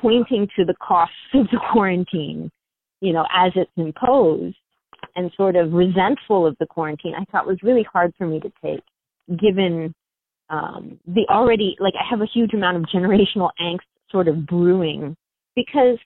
pointing 0.00 0.48
to 0.56 0.64
the 0.64 0.74
costs 0.80 1.14
of 1.34 1.46
the 1.50 1.60
quarantine, 1.72 2.50
you 3.00 3.12
know, 3.12 3.26
as 3.34 3.52
it's 3.56 3.70
imposed 3.76 4.56
and 5.16 5.30
sort 5.36 5.56
of 5.56 5.72
resentful 5.72 6.46
of 6.46 6.56
the 6.60 6.66
quarantine, 6.66 7.14
I 7.14 7.24
thought 7.24 7.46
was 7.46 7.58
really 7.62 7.86
hard 7.92 8.14
for 8.16 8.26
me 8.26 8.40
to 8.40 8.52
take, 8.64 8.80
given 9.38 9.94
um, 10.48 10.98
the 11.06 11.26
already, 11.28 11.76
like, 11.80 11.94
I 11.98 12.04
have 12.08 12.20
a 12.20 12.26
huge 12.32 12.54
amount 12.54 12.76
of 12.76 12.84
generational 12.84 13.50
angst 13.60 13.80
sort 14.10 14.28
of 14.28 14.46
brewing 14.46 15.16
because 15.56 15.98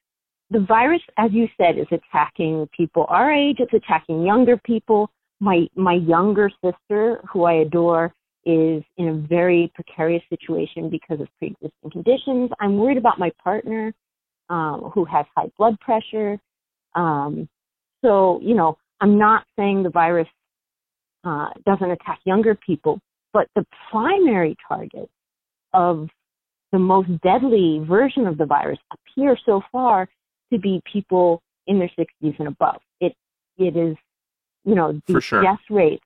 the 0.51 0.61
virus, 0.61 1.03
as 1.19 1.31
you 1.33 1.47
said, 1.57 1.79
is 1.79 1.87
attacking 1.93 2.69
people 2.77 3.07
our 3.09 3.31
age. 3.31 3.57
It's 3.59 3.75
attacking 3.75 4.23
younger 4.23 4.57
people. 4.57 5.11
My 5.41 5.67
my 5.77 5.95
younger 5.95 6.51
sister, 6.65 7.21
who 7.31 7.45
I 7.45 7.55
adore, 7.55 8.13
is 8.49 8.83
in 8.97 9.09
a 9.09 9.15
very 9.15 9.71
precarious 9.75 10.23
situation 10.31 10.89
because 10.89 11.21
of 11.21 11.29
pre-existing 11.39 11.91
conditions. 11.93 12.51
I'm 12.59 12.79
worried 12.79 12.97
about 12.97 13.19
my 13.19 13.31
partner, 13.45 13.93
um, 14.49 14.91
who 14.95 15.05
has 15.05 15.27
high 15.37 15.51
blood 15.59 15.79
pressure. 15.81 16.39
Um, 16.95 17.47
so 18.03 18.41
you 18.43 18.55
know, 18.55 18.79
I'm 19.03 19.19
not 19.19 19.45
saying 19.59 19.83
the 19.83 19.91
virus 19.91 20.29
uh, 21.25 21.51
doesn't 21.67 21.91
attack 21.91 22.21
younger 22.25 22.55
people, 22.55 23.01
but 23.35 23.49
the 23.55 23.67
primary 23.91 24.57
target 24.67 25.11
of 25.75 26.09
the 26.73 26.79
most 26.79 27.09
deadly 27.23 27.85
version 27.87 28.27
of 28.27 28.39
the 28.39 28.47
virus 28.47 28.79
appear 28.93 29.37
so 29.45 29.61
far 29.71 30.09
to 30.51 30.59
be 30.59 30.81
people 30.91 31.43
in 31.67 31.79
their 31.79 31.91
60s 31.99 32.39
and 32.39 32.49
above. 32.49 32.81
It 32.99 33.13
it 33.59 33.77
is, 33.77 33.95
you 34.65 34.75
know, 34.75 34.99
the 35.07 35.21
sure. 35.21 35.43
death 35.43 35.61
rates 35.69 36.03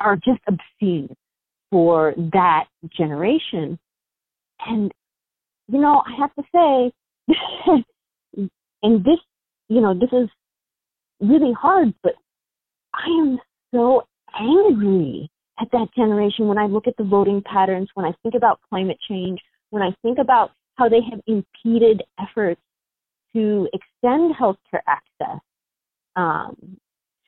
are 0.00 0.16
just 0.16 0.40
obscene 0.48 1.14
for 1.70 2.14
that 2.32 2.64
generation. 2.96 3.78
And 4.66 4.92
you 5.68 5.80
know, 5.80 6.02
I 6.06 6.20
have 6.20 6.34
to 6.34 6.42
say, 6.54 6.92
and 8.82 9.04
this, 9.04 9.18
you 9.68 9.80
know, 9.80 9.94
this 9.94 10.10
is 10.12 10.28
really 11.20 11.52
hard, 11.52 11.92
but 12.02 12.12
I 12.94 13.06
am 13.20 13.38
so 13.74 14.06
angry 14.38 15.28
at 15.60 15.68
that 15.72 15.88
generation 15.96 16.48
when 16.48 16.58
I 16.58 16.66
look 16.66 16.86
at 16.86 16.96
the 16.96 17.04
voting 17.04 17.42
patterns, 17.42 17.88
when 17.94 18.06
I 18.06 18.12
think 18.22 18.34
about 18.34 18.60
climate 18.68 18.98
change, 19.08 19.40
when 19.70 19.82
I 19.82 19.90
think 20.02 20.18
about 20.18 20.50
how 20.76 20.88
they 20.88 21.00
have 21.10 21.20
impeded 21.26 22.02
efforts 22.20 22.60
to 23.34 23.68
extend 23.72 24.34
healthcare 24.34 24.82
access 24.86 25.40
um, 26.14 26.76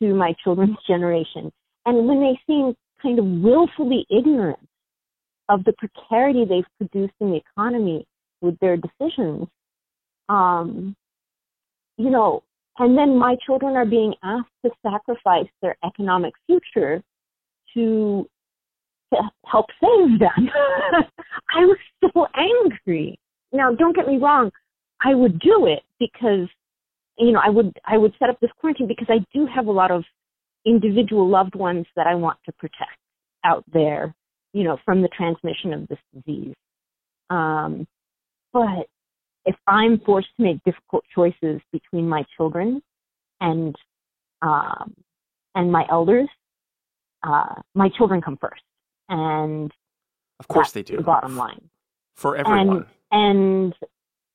to 0.01 0.15
my 0.15 0.35
children's 0.45 0.77
generation, 0.87 1.51
and 1.87 2.07
when 2.07 2.21
they 2.21 2.39
seem 2.47 2.75
kind 3.03 3.19
of 3.19 3.25
willfully 3.25 4.07
ignorant 4.11 4.59
of 5.49 5.65
the 5.65 5.73
precarity 5.79 6.45
they've 6.45 6.65
produced 6.79 7.15
in 7.21 7.31
the 7.31 7.37
economy 7.37 8.07
with 8.41 8.59
their 8.61 8.77
decisions, 8.77 9.47
um, 10.29 10.95
you 11.97 12.11
know, 12.11 12.43
and 12.79 12.97
then 12.97 13.19
my 13.19 13.37
children 13.45 13.77
are 13.77 13.87
being 13.87 14.15
asked 14.23 14.51
to 14.65 14.71
sacrifice 14.83 15.49
their 15.63 15.77
economic 15.85 16.35
future 16.47 17.03
to 17.75 18.29
to 19.13 19.23
help 19.47 19.67
save 19.81 20.19
them. 20.19 20.51
I 21.57 21.61
was 21.61 21.79
so 22.03 22.27
angry. 22.37 23.19
Now, 23.53 23.73
don't 23.73 23.97
get 23.97 24.07
me 24.07 24.19
wrong, 24.19 24.51
I 25.03 25.15
would 25.15 25.41
do 25.41 25.67
it 25.67 25.83
because 25.99 26.47
you 27.19 27.33
know, 27.33 27.41
I 27.45 27.51
would 27.51 27.77
I 27.85 27.97
would 27.97 28.15
set 28.19 28.31
up 28.31 28.39
this 28.41 28.51
quarantine 28.61 28.87
because 28.87 29.09
I 29.11 29.25
do 29.35 29.47
have 29.47 29.67
a 29.67 29.73
lot 29.73 29.91
of 29.91 30.05
individual 30.67 31.29
loved 31.29 31.55
ones 31.55 31.87
that 31.97 32.07
I 32.07 32.15
want 32.15 32.39
to 32.47 32.53
protect 32.53 32.99
out 33.45 33.65
there, 33.73 34.15
you 34.53 34.65
know, 34.65 34.79
from 34.85 35.03
the 35.03 35.09
transmission 35.09 35.73
of 35.73 35.89
this 35.89 35.99
disease. 36.15 36.55
Um, 37.31 37.87
but 38.53 38.87
if 39.45 39.57
I'm 39.67 40.01
forced 40.01 40.29
to 40.37 40.43
make 40.43 40.63
difficult 40.65 41.05
choices 41.15 41.61
between 41.73 42.09
my 42.09 42.25
children 42.37 42.83
and 43.41 43.75
um, 44.43 44.95
and 45.55 45.73
my 45.73 45.85
elders, 45.91 46.29
uh, 47.27 47.55
my 47.75 47.89
children 47.97 48.21
come 48.21 48.37
first, 48.41 48.63
and 49.09 49.73
of 50.39 50.49
course 50.49 50.73
they 50.73 50.83
do. 50.83 50.97
The 50.97 51.03
bottom 51.03 51.37
line 51.37 51.69
for 52.15 52.37
everyone. 52.37 52.87
And, 53.11 53.75
and 53.75 53.75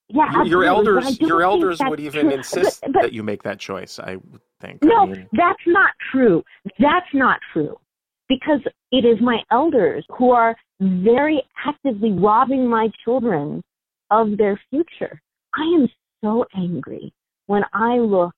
yeah, 0.10 0.32
your, 0.36 0.46
your 0.46 0.64
elders, 0.66 1.20
your 1.20 1.42
elders 1.42 1.80
would 1.82 2.00
even 2.00 2.28
true. 2.28 2.36
insist 2.36 2.82
but, 2.82 2.94
but, 2.94 3.02
that 3.04 3.14
you 3.14 3.24
make 3.24 3.44
that 3.44 3.60
choice. 3.60 4.00
I 4.00 4.16
would 4.16 4.42
think. 4.60 4.84
No, 4.84 5.04
I 5.04 5.06
mean, 5.06 5.28
that's 5.32 5.64
not 5.66 5.92
true. 6.12 6.44
That's 6.80 7.08
not 7.14 7.40
true 7.52 7.78
because 8.30 8.62
it 8.92 9.06
is 9.06 9.18
my 9.22 9.40
elders 9.52 10.06
who 10.18 10.32
are 10.32 10.56
very 10.80 11.42
actively 11.66 12.12
robbing 12.12 12.68
my 12.68 12.90
children 13.04 13.62
of 14.12 14.38
their 14.38 14.60
future. 14.70 15.22
I 15.56 15.64
am 15.76 15.88
so 16.24 16.46
angry 16.56 17.14
when 17.48 17.64
I 17.74 17.98
look 17.98 18.34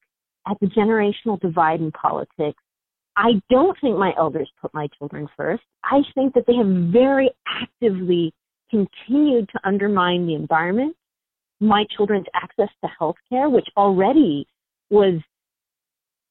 at 0.48 0.58
the 0.60 0.68
generational 0.68 1.40
divide 1.40 1.82
in 1.82 1.92
politics. 1.92 2.62
I 3.18 3.42
don't 3.50 3.78
think 3.80 3.98
my 3.98 4.14
elders 4.18 4.50
put 4.62 4.74
my 4.74 4.88
children 4.98 5.28
first. 5.38 5.64
I 5.84 6.02
think 6.14 6.34
that 6.34 6.46
they 6.48 6.56
have 6.56 6.92
very 6.92 7.32
actively 7.48 8.34
continued 8.70 9.50
to 9.50 9.60
undermine 9.64 10.28
the 10.28 10.36
environment, 10.36 10.96
my 11.60 11.86
children's 11.96 12.26
access 12.34 12.70
to 12.84 12.90
health 13.00 13.16
care, 13.30 13.50
which 13.50 13.68
already 13.78 14.46
was, 14.90 15.22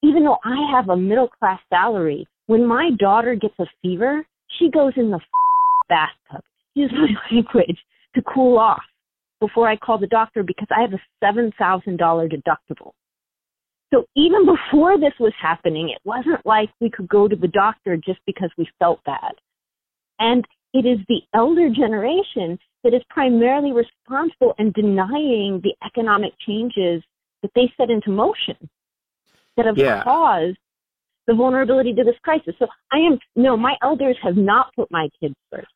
even 0.03 0.25
though 0.25 0.39
I 0.45 0.71
have 0.75 0.89
a 0.89 0.97
middle 0.97 1.29
class 1.29 1.61
salary, 1.71 2.27
when 2.47 2.67
my 2.67 2.91
daughter 2.99 3.35
gets 3.35 3.55
a 3.59 3.67
fever, 3.83 4.27
she 4.59 4.71
goes 4.71 4.93
in 4.97 5.11
the 5.11 5.21
bathtub, 5.89 6.45
use 6.75 6.93
my 6.93 7.09
language, 7.37 7.79
to 8.15 8.23
cool 8.23 8.59
off 8.59 8.83
before 9.41 9.69
I 9.69 9.77
call 9.77 9.99
the 9.99 10.07
doctor 10.07 10.43
because 10.43 10.69
I 10.71 10.83
have 10.83 10.93
a 10.93 11.25
$7,000 11.25 11.99
deductible. 11.99 12.93
So 13.93 14.05
even 14.17 14.47
before 14.47 14.99
this 14.99 15.13
was 15.21 15.33
happening, 15.41 15.91
it 15.91 16.01
wasn't 16.05 16.45
like 16.45 16.71
we 16.81 16.91
could 16.91 17.09
go 17.09 17.29
to 17.29 17.37
the 17.37 17.49
doctor 17.49 17.97
just 17.97 18.21
because 18.27 18.51
we 18.57 18.69
felt 18.79 19.01
bad. 19.05 19.33
And 20.19 20.45
it 20.73 20.87
is 20.87 20.99
the 21.09 21.21
elder 21.35 21.69
generation 21.69 22.59
that 22.85 22.95
is 22.95 23.03
primarily 23.09 23.73
responsible 23.73 24.55
in 24.59 24.71
denying 24.73 25.61
the 25.65 25.75
economic 25.85 26.33
changes 26.47 27.03
that 27.43 27.51
they 27.55 27.73
set 27.77 27.91
into 27.91 28.11
motion 28.11 28.57
that 29.57 29.67
have 29.67 29.77
yeah. 29.77 30.03
caused 30.05 30.59
the 31.27 31.35
vulnerability 31.35 31.95
to 31.95 32.05
this 32.05 32.17
crisis. 32.23 32.55
So 32.59 32.67
I 32.93 32.99
am, 32.99 33.19
no, 33.35 33.57
my 33.57 33.75
elders 33.83 34.17
have 34.23 34.37
not 34.37 34.75
put 34.77 34.91
my 34.91 35.09
kids 35.21 35.35
first. 35.51 35.67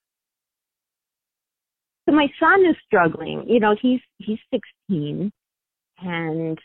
So 2.09 2.15
my 2.15 2.29
son 2.41 2.61
is 2.67 2.77
struggling. 2.87 3.45
You 3.47 3.61
know, 3.61 3.77
he's 3.81 4.01
he's 4.17 4.39
16, 4.51 5.31
and 6.01 6.59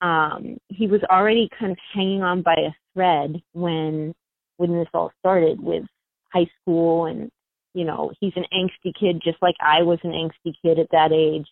um, 0.00 0.56
he 0.68 0.86
was 0.86 1.02
already 1.10 1.50
kind 1.58 1.72
of 1.72 1.78
hanging 1.92 2.22
on 2.22 2.40
by 2.40 2.54
a 2.54 2.70
thread 2.94 3.42
when 3.52 4.14
when 4.56 4.72
this 4.72 4.88
all 4.94 5.12
started 5.18 5.60
with 5.60 5.84
high 6.32 6.46
school, 6.62 7.06
and 7.06 7.30
you 7.76 7.84
know, 7.84 8.10
he's 8.20 8.32
an 8.36 8.46
angsty 8.54 8.90
kid 8.98 9.20
just 9.22 9.36
like 9.42 9.54
I 9.60 9.82
was 9.82 9.98
an 10.02 10.12
angsty 10.12 10.54
kid 10.62 10.78
at 10.78 10.90
that 10.92 11.12
age. 11.12 11.46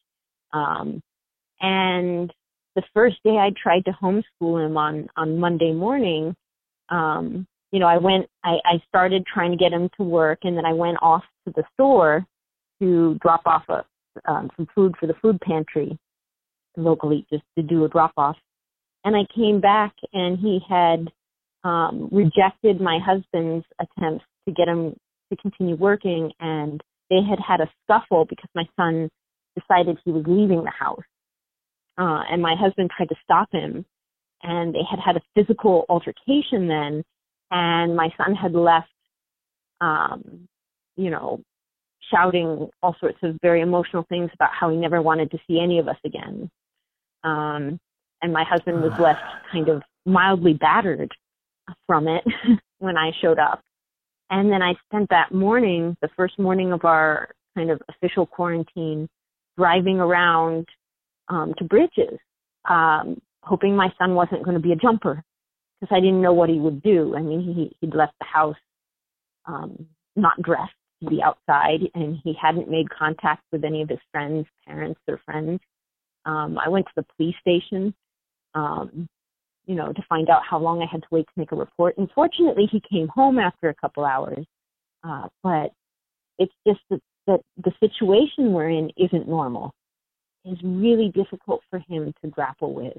Um, 0.54 1.02
and 1.60 2.32
the 2.74 2.82
first 2.94 3.16
day 3.22 3.36
I 3.36 3.50
tried 3.62 3.84
to 3.84 3.92
homeschool 3.92 4.64
him 4.64 4.78
on 4.78 5.08
on 5.16 5.38
Monday 5.38 5.72
morning, 5.72 6.34
um, 6.88 7.46
you 7.72 7.78
know, 7.78 7.86
I 7.86 7.98
went, 7.98 8.26
I, 8.42 8.54
I 8.64 8.82
started 8.88 9.26
trying 9.26 9.50
to 9.50 9.58
get 9.58 9.72
him 9.72 9.90
to 9.98 10.02
work, 10.02 10.38
and 10.44 10.56
then 10.56 10.64
I 10.64 10.72
went 10.72 10.96
off 11.02 11.24
to 11.46 11.52
the 11.54 11.64
store 11.74 12.24
to 12.80 13.18
drop 13.20 13.42
off 13.44 13.64
a, 13.68 13.84
um, 14.30 14.50
some 14.56 14.66
food 14.74 14.94
for 14.98 15.06
the 15.06 15.14
food 15.20 15.38
pantry 15.42 15.98
locally, 16.78 17.26
just 17.30 17.44
to 17.58 17.62
do 17.62 17.84
a 17.84 17.88
drop 17.88 18.12
off. 18.16 18.36
And 19.04 19.14
I 19.14 19.26
came 19.34 19.60
back, 19.60 19.92
and 20.14 20.38
he 20.38 20.60
had 20.66 21.10
um, 21.64 22.08
rejected 22.10 22.80
my 22.80 22.98
husband's 23.04 23.66
attempts 23.78 24.24
to 24.48 24.54
get 24.54 24.68
him 24.68 24.96
to 25.30 25.36
continue 25.36 25.76
working, 25.76 26.32
and 26.40 26.82
they 27.10 27.20
had 27.28 27.38
had 27.38 27.60
a 27.60 27.70
scuffle 27.82 28.24
because 28.24 28.48
my 28.54 28.64
son 28.76 29.10
decided 29.58 29.98
he 30.04 30.12
was 30.12 30.24
leaving 30.26 30.64
the 30.64 30.70
house. 30.70 31.02
Uh, 31.96 32.22
and 32.30 32.42
my 32.42 32.56
husband 32.58 32.90
tried 32.96 33.08
to 33.08 33.14
stop 33.22 33.48
him, 33.52 33.84
and 34.42 34.74
they 34.74 34.82
had 34.88 34.98
had 34.98 35.16
a 35.16 35.22
physical 35.34 35.84
altercation 35.88 36.66
then, 36.66 37.04
and 37.50 37.96
my 37.96 38.08
son 38.16 38.34
had 38.34 38.52
left, 38.52 38.88
um, 39.80 40.48
you 40.96 41.10
know, 41.10 41.40
shouting 42.10 42.68
all 42.82 42.96
sorts 43.00 43.18
of 43.22 43.36
very 43.42 43.60
emotional 43.60 44.04
things 44.08 44.30
about 44.34 44.50
how 44.58 44.70
he 44.70 44.76
never 44.76 45.00
wanted 45.00 45.30
to 45.30 45.38
see 45.46 45.60
any 45.60 45.78
of 45.78 45.88
us 45.88 45.96
again. 46.04 46.50
Um, 47.22 47.78
and 48.22 48.32
my 48.32 48.44
husband 48.44 48.82
was 48.82 48.92
left 48.98 49.22
kind 49.50 49.68
of 49.68 49.82
mildly 50.04 50.54
battered 50.54 51.12
from 51.86 52.08
it 52.08 52.24
when 52.78 52.96
I 52.96 53.12
showed 53.20 53.38
up. 53.38 53.60
And 54.30 54.50
then 54.50 54.62
I 54.62 54.74
spent 54.88 55.10
that 55.10 55.32
morning, 55.32 55.96
the 56.00 56.08
first 56.16 56.38
morning 56.38 56.72
of 56.72 56.84
our 56.84 57.30
kind 57.56 57.70
of 57.70 57.80
official 57.88 58.26
quarantine, 58.26 59.08
driving 59.56 60.00
around 60.00 60.66
um, 61.28 61.54
to 61.58 61.64
Bridges, 61.64 62.18
um, 62.68 63.20
hoping 63.42 63.76
my 63.76 63.88
son 63.98 64.14
wasn't 64.14 64.42
going 64.44 64.56
to 64.56 64.62
be 64.62 64.72
a 64.72 64.76
jumper 64.76 65.22
because 65.80 65.94
I 65.94 66.00
didn't 66.00 66.22
know 66.22 66.32
what 66.32 66.48
he 66.48 66.58
would 66.58 66.82
do. 66.82 67.14
I 67.16 67.22
mean, 67.22 67.42
he 67.42 67.76
he'd 67.80 67.94
left 67.94 68.14
the 68.18 68.26
house 68.26 68.56
um, 69.46 69.86
not 70.16 70.40
dressed 70.42 70.72
to 71.02 71.10
be 71.10 71.22
outside, 71.22 71.80
and 71.94 72.18
he 72.24 72.34
hadn't 72.40 72.70
made 72.70 72.88
contact 72.90 73.42
with 73.52 73.64
any 73.64 73.82
of 73.82 73.88
his 73.88 73.98
friends, 74.10 74.46
parents, 74.66 75.00
or 75.06 75.20
friends. 75.24 75.60
Um, 76.24 76.58
I 76.58 76.68
went 76.68 76.86
to 76.86 76.92
the 76.96 77.06
police 77.16 77.34
station, 77.40 77.94
um, 78.54 79.08
you 79.66 79.74
know, 79.74 79.92
to 79.92 80.02
find 80.08 80.28
out 80.28 80.42
how 80.48 80.58
long 80.58 80.82
I 80.82 80.86
had 80.90 81.02
to 81.02 81.08
wait 81.10 81.26
to 81.26 81.32
make 81.36 81.52
a 81.52 81.56
report. 81.56 81.96
And 81.98 82.08
fortunately, 82.14 82.68
he 82.70 82.80
came 82.90 83.08
home 83.08 83.38
after 83.38 83.68
a 83.68 83.74
couple 83.74 84.04
hours. 84.04 84.44
Uh, 85.02 85.28
but 85.42 85.70
it's 86.38 86.52
just 86.66 86.80
that, 86.90 87.00
that 87.26 87.40
the 87.62 87.72
situation 87.80 88.52
we're 88.52 88.70
in 88.70 88.90
isn't 88.96 89.28
normal. 89.28 89.72
Is 90.46 90.58
really 90.62 91.10
difficult 91.14 91.62
for 91.70 91.78
him 91.88 92.12
to 92.22 92.28
grapple 92.28 92.74
with. 92.74 92.98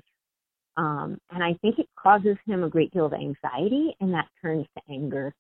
Um, 0.78 1.20
and 1.30 1.44
I 1.44 1.54
think 1.62 1.78
it 1.78 1.88
causes 1.96 2.38
him 2.48 2.64
a 2.64 2.70
great 2.70 2.92
deal 2.92 3.06
of 3.06 3.14
anxiety, 3.14 3.96
and 4.02 4.12
that 4.16 4.26
turns 4.42 4.66
to 4.76 4.92
anger. 4.92 5.32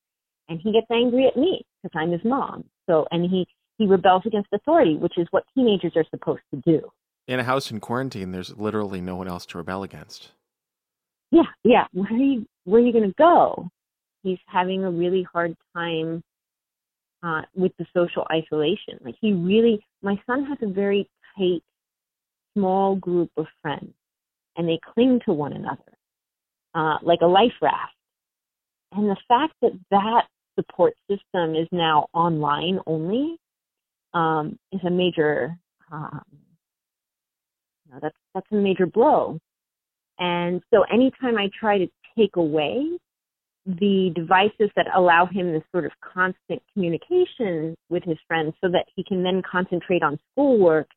And 0.47 0.59
he 0.61 0.71
gets 0.71 0.85
angry 0.91 1.25
at 1.25 1.35
me 1.35 1.65
because 1.81 1.99
I'm 1.99 2.11
his 2.11 2.23
mom. 2.23 2.63
So, 2.87 3.07
and 3.09 3.27
he 3.27 3.47
he 3.79 3.87
rebels 3.87 4.21
against 4.27 4.49
authority, 4.53 4.97
which 4.97 5.17
is 5.17 5.27
what 5.31 5.45
teenagers 5.55 5.93
are 5.95 6.05
supposed 6.11 6.43
to 6.53 6.61
do. 6.61 6.91
In 7.27 7.39
a 7.39 7.43
house 7.43 7.71
in 7.71 7.79
quarantine, 7.79 8.31
there's 8.31 8.55
literally 8.55 9.01
no 9.01 9.15
one 9.15 9.27
else 9.27 9.47
to 9.47 9.57
rebel 9.57 9.81
against. 9.81 10.31
Yeah, 11.31 11.43
yeah. 11.63 11.85
Where 11.93 12.11
are 12.11 12.17
you? 12.17 12.45
Where 12.65 12.81
are 12.81 12.85
you 12.85 12.93
going 12.93 13.09
to 13.09 13.15
go? 13.17 13.69
He's 14.23 14.39
having 14.47 14.83
a 14.83 14.91
really 14.91 15.25
hard 15.31 15.55
time 15.75 16.23
uh, 17.23 17.41
with 17.55 17.71
the 17.77 17.85
social 17.95 18.25
isolation. 18.31 18.99
Like 19.01 19.15
he 19.21 19.33
really, 19.33 19.85
my 20.01 20.19
son 20.25 20.45
has 20.45 20.57
a 20.61 20.71
very 20.71 21.09
tight, 21.37 21.61
small 22.55 22.95
group 22.95 23.29
of 23.37 23.45
friends, 23.61 23.93
and 24.57 24.67
they 24.67 24.79
cling 24.93 25.19
to 25.25 25.33
one 25.33 25.53
another 25.53 25.95
uh, 26.75 26.97
like 27.01 27.21
a 27.21 27.27
life 27.27 27.53
raft. 27.61 27.93
And 28.91 29.09
the 29.09 29.17
fact 29.27 29.53
that 29.61 29.71
that 29.91 30.23
support 30.59 30.93
system 31.09 31.55
is 31.55 31.67
now 31.71 32.07
online 32.13 32.79
only 32.85 33.37
um, 34.13 34.57
is 34.71 34.81
a 34.85 34.89
major, 34.89 35.57
um, 35.91 36.21
you 37.85 37.93
know, 37.93 37.99
that's 38.01 38.17
that's 38.33 38.47
a 38.51 38.55
major 38.55 38.85
blow. 38.85 39.39
And 40.19 40.61
so 40.73 40.83
anytime 40.91 41.37
I 41.37 41.49
try 41.59 41.77
to 41.77 41.87
take 42.17 42.35
away 42.35 42.97
the 43.65 44.11
devices 44.15 44.69
that 44.75 44.87
allow 44.95 45.25
him 45.25 45.51
this 45.51 45.63
sort 45.71 45.85
of 45.85 45.91
constant 46.01 46.61
communication 46.73 47.75
with 47.89 48.03
his 48.03 48.17
friends 48.27 48.53
so 48.63 48.69
that 48.69 48.85
he 48.95 49.03
can 49.03 49.23
then 49.23 49.41
concentrate 49.49 50.03
on 50.03 50.19
schoolwork, 50.31 50.87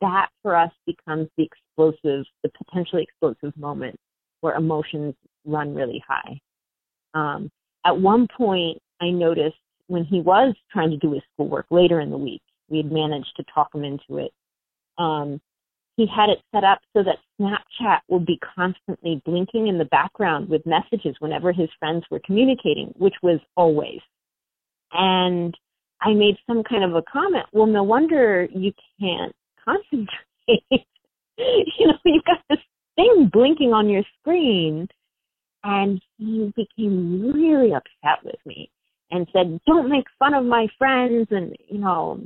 that 0.00 0.28
for 0.42 0.56
us 0.56 0.70
becomes 0.86 1.28
the 1.36 1.44
explosive, 1.44 2.24
the 2.42 2.50
potentially 2.64 3.02
explosive 3.02 3.54
moment 3.56 3.96
where 4.40 4.54
emotions 4.54 5.14
run 5.44 5.74
really 5.74 6.02
high. 6.06 6.40
Um, 7.14 7.50
at 7.84 7.98
one 7.98 8.26
point, 8.36 8.78
I 9.00 9.10
noticed 9.10 9.56
when 9.88 10.04
he 10.04 10.20
was 10.20 10.54
trying 10.72 10.90
to 10.90 10.96
do 10.96 11.12
his 11.12 11.22
schoolwork 11.34 11.66
later 11.70 12.00
in 12.00 12.10
the 12.10 12.18
week, 12.18 12.42
we 12.68 12.78
had 12.78 12.90
managed 12.90 13.32
to 13.36 13.44
talk 13.54 13.74
him 13.74 13.84
into 13.84 14.18
it. 14.18 14.32
Um, 14.98 15.40
he 15.96 16.06
had 16.06 16.28
it 16.28 16.38
set 16.54 16.62
up 16.62 16.80
so 16.94 17.02
that 17.02 17.18
Snapchat 17.40 18.00
would 18.08 18.26
be 18.26 18.38
constantly 18.54 19.22
blinking 19.24 19.68
in 19.68 19.78
the 19.78 19.86
background 19.86 20.48
with 20.48 20.66
messages 20.66 21.16
whenever 21.20 21.52
his 21.52 21.70
friends 21.78 22.04
were 22.10 22.20
communicating, 22.24 22.92
which 22.96 23.14
was 23.22 23.40
always. 23.56 24.00
And 24.92 25.56
I 26.02 26.12
made 26.12 26.36
some 26.46 26.62
kind 26.62 26.84
of 26.84 26.94
a 26.94 27.02
comment. 27.10 27.46
Well, 27.52 27.66
no 27.66 27.82
wonder 27.82 28.46
you 28.54 28.72
can't 29.00 29.34
concentrate. 29.64 30.06
you 31.38 31.86
know, 31.86 31.98
you've 32.04 32.24
got 32.24 32.40
this 32.50 32.58
thing 32.96 33.30
blinking 33.32 33.72
on 33.72 33.88
your 33.88 34.02
screen. 34.20 34.88
And 35.64 36.00
he 36.18 36.52
became 36.54 37.32
really 37.32 37.72
upset 37.72 38.22
with 38.22 38.38
me 38.44 38.70
and 39.10 39.26
said, 39.32 39.58
Don't 39.66 39.88
make 39.88 40.04
fun 40.18 40.34
of 40.34 40.44
my 40.44 40.68
friends. 40.78 41.26
And, 41.30 41.56
you 41.68 41.78
know, 41.78 42.20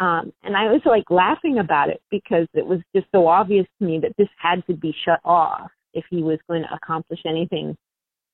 um, 0.00 0.32
and 0.42 0.56
I 0.56 0.72
was 0.72 0.80
like 0.84 1.10
laughing 1.10 1.58
about 1.58 1.88
it 1.88 2.00
because 2.10 2.46
it 2.54 2.66
was 2.66 2.80
just 2.94 3.06
so 3.12 3.26
obvious 3.26 3.66
to 3.78 3.86
me 3.86 3.98
that 4.00 4.12
this 4.18 4.28
had 4.36 4.66
to 4.66 4.74
be 4.74 4.94
shut 5.04 5.20
off 5.24 5.70
if 5.92 6.04
he 6.10 6.22
was 6.22 6.38
going 6.48 6.62
to 6.62 6.74
accomplish 6.74 7.20
anything 7.26 7.76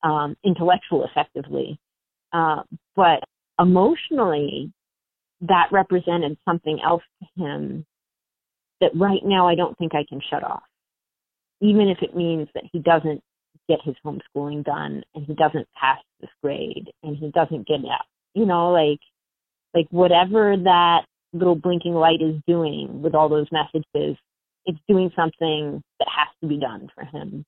um, 0.02 0.36
intellectual 0.44 1.04
effectively. 1.04 1.78
Uh, 2.32 2.62
but 2.96 3.22
emotionally, 3.58 4.72
that 5.42 5.68
represented 5.70 6.38
something 6.46 6.78
else 6.84 7.02
to 7.20 7.42
him 7.42 7.84
that 8.80 8.92
right 8.94 9.20
now 9.24 9.46
I 9.46 9.54
don't 9.54 9.76
think 9.76 9.94
I 9.94 10.04
can 10.08 10.20
shut 10.30 10.42
off 10.42 10.62
even 11.60 11.88
if 11.88 11.98
it 12.02 12.16
means 12.16 12.48
that 12.54 12.64
he 12.72 12.78
doesn't 12.78 13.22
get 13.68 13.78
his 13.84 13.94
homeschooling 14.04 14.64
done 14.64 15.02
and 15.14 15.26
he 15.26 15.34
doesn't 15.34 15.68
pass 15.78 15.98
this 16.20 16.30
grade 16.42 16.90
and 17.02 17.16
he 17.16 17.30
doesn't 17.30 17.66
get 17.66 17.80
out, 17.80 18.06
you 18.34 18.46
know, 18.46 18.70
like, 18.70 19.00
like 19.74 19.86
whatever 19.90 20.56
that 20.56 21.04
little 21.32 21.54
blinking 21.54 21.94
light 21.94 22.20
is 22.20 22.40
doing 22.46 23.02
with 23.02 23.14
all 23.14 23.28
those 23.28 23.46
messages, 23.52 24.16
it's 24.66 24.78
doing 24.88 25.10
something 25.16 25.82
that 25.98 26.08
has 26.08 26.28
to 26.40 26.48
be 26.48 26.58
done 26.58 26.88
for 26.94 27.04
him. 27.04 27.44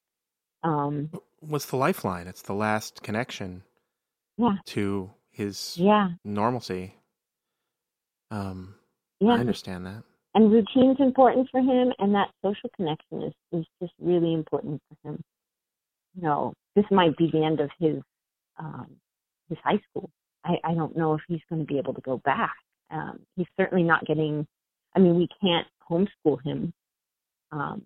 Um, 0.62 1.10
What's 1.40 1.66
the 1.66 1.76
lifeline? 1.76 2.28
It's 2.28 2.42
the 2.42 2.54
last 2.54 3.02
connection 3.02 3.62
yeah. 4.38 4.56
to 4.66 5.10
his 5.30 5.76
yeah. 5.76 6.10
normalcy. 6.24 6.94
Um, 8.30 8.76
yeah. 9.20 9.32
I 9.32 9.38
understand 9.38 9.86
that 9.86 10.04
and 10.34 10.50
routine's 10.50 10.98
important 10.98 11.48
for 11.50 11.60
him 11.60 11.92
and 11.98 12.14
that 12.14 12.30
social 12.44 12.70
connection 12.76 13.22
is 13.22 13.32
is 13.52 13.66
just 13.80 13.92
really 14.00 14.32
important 14.32 14.80
for 14.88 15.10
him 15.10 15.22
you 16.14 16.22
know 16.22 16.52
this 16.74 16.84
might 16.90 17.16
be 17.16 17.30
the 17.32 17.44
end 17.44 17.60
of 17.60 17.70
his 17.78 18.00
um 18.58 18.86
his 19.48 19.58
high 19.62 19.80
school 19.90 20.10
i 20.44 20.54
i 20.64 20.74
don't 20.74 20.96
know 20.96 21.14
if 21.14 21.20
he's 21.28 21.40
going 21.48 21.60
to 21.60 21.66
be 21.66 21.78
able 21.78 21.94
to 21.94 22.00
go 22.00 22.18
back 22.24 22.56
um 22.92 23.18
he's 23.36 23.46
certainly 23.58 23.82
not 23.82 24.04
getting 24.06 24.46
i 24.94 24.98
mean 24.98 25.16
we 25.16 25.28
can't 25.40 25.66
homeschool 25.90 26.38
him 26.44 26.72
um 27.50 27.82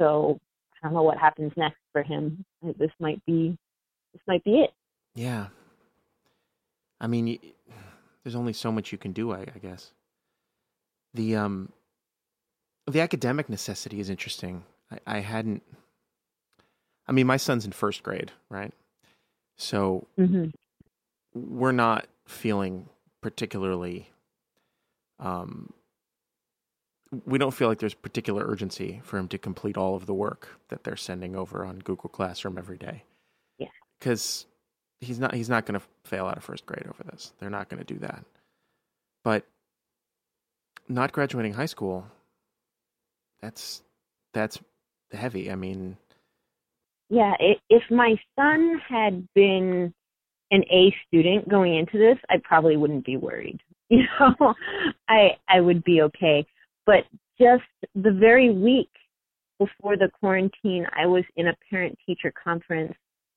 so 0.00 0.38
i 0.74 0.86
don't 0.86 0.94
know 0.94 1.02
what 1.02 1.18
happens 1.18 1.52
next 1.56 1.78
for 1.92 2.02
him 2.02 2.44
this 2.78 2.90
might 3.00 3.24
be 3.26 3.56
this 4.12 4.22
might 4.26 4.42
be 4.44 4.60
it 4.60 4.70
yeah 5.14 5.46
i 7.00 7.06
mean 7.06 7.38
there's 8.24 8.34
only 8.34 8.52
so 8.52 8.72
much 8.72 8.92
you 8.92 8.98
can 8.98 9.12
do 9.12 9.32
i, 9.32 9.40
I 9.40 9.58
guess 9.60 9.92
the 11.14 11.36
um 11.36 11.72
the 12.90 13.00
academic 13.00 13.48
necessity 13.48 14.00
is 14.00 14.10
interesting. 14.10 14.64
I, 14.90 14.98
I 15.06 15.18
hadn't. 15.20 15.62
I 17.06 17.12
mean, 17.12 17.26
my 17.26 17.36
son's 17.36 17.64
in 17.64 17.72
first 17.72 18.02
grade, 18.02 18.32
right? 18.48 18.72
So 19.56 20.06
mm-hmm. 20.18 20.48
we're 21.34 21.72
not 21.72 22.06
feeling 22.26 22.88
particularly. 23.20 24.10
Um, 25.18 25.72
we 27.24 27.38
don't 27.38 27.54
feel 27.54 27.68
like 27.68 27.78
there's 27.78 27.94
particular 27.94 28.44
urgency 28.46 29.00
for 29.02 29.18
him 29.18 29.28
to 29.28 29.38
complete 29.38 29.76
all 29.76 29.96
of 29.96 30.06
the 30.06 30.14
work 30.14 30.48
that 30.68 30.84
they're 30.84 30.96
sending 30.96 31.34
over 31.34 31.64
on 31.64 31.78
Google 31.78 32.10
Classroom 32.10 32.58
every 32.58 32.76
day. 32.76 33.04
Yeah, 33.58 33.68
because 33.98 34.46
he's 35.00 35.18
not 35.18 35.34
he's 35.34 35.48
not 35.48 35.64
going 35.64 35.80
to 35.80 35.86
fail 36.04 36.26
out 36.26 36.36
of 36.36 36.44
first 36.44 36.66
grade 36.66 36.86
over 36.86 37.04
this. 37.04 37.32
They're 37.38 37.50
not 37.50 37.68
going 37.68 37.82
to 37.82 37.94
do 37.94 37.98
that. 38.00 38.24
But 39.24 39.46
not 40.88 41.12
graduating 41.12 41.54
high 41.54 41.66
school, 41.66 42.06
that's 43.40 43.82
that's 44.34 44.58
heavy. 45.12 45.50
I 45.50 45.54
mean, 45.54 45.96
yeah, 47.10 47.34
if 47.70 47.82
my 47.90 48.16
son 48.38 48.80
had 48.86 49.26
been 49.34 49.94
an 50.50 50.62
A 50.70 50.94
student 51.06 51.48
going 51.48 51.76
into 51.76 51.98
this, 51.98 52.18
I 52.30 52.36
probably 52.42 52.76
wouldn't 52.76 53.04
be 53.04 53.16
worried. 53.16 53.60
You 53.90 54.02
know, 54.20 54.52
I 55.08 55.30
I 55.48 55.62
would 55.62 55.82
be 55.82 56.02
okay. 56.02 56.44
But 56.84 57.04
just 57.40 57.62
the 57.94 58.12
very 58.12 58.50
week 58.50 58.90
before 59.58 59.96
the 59.96 60.10
quarantine, 60.20 60.86
I 60.94 61.06
was 61.06 61.24
in 61.36 61.48
a 61.48 61.56
parent 61.70 61.98
teacher 62.04 62.30
conference 62.44 62.92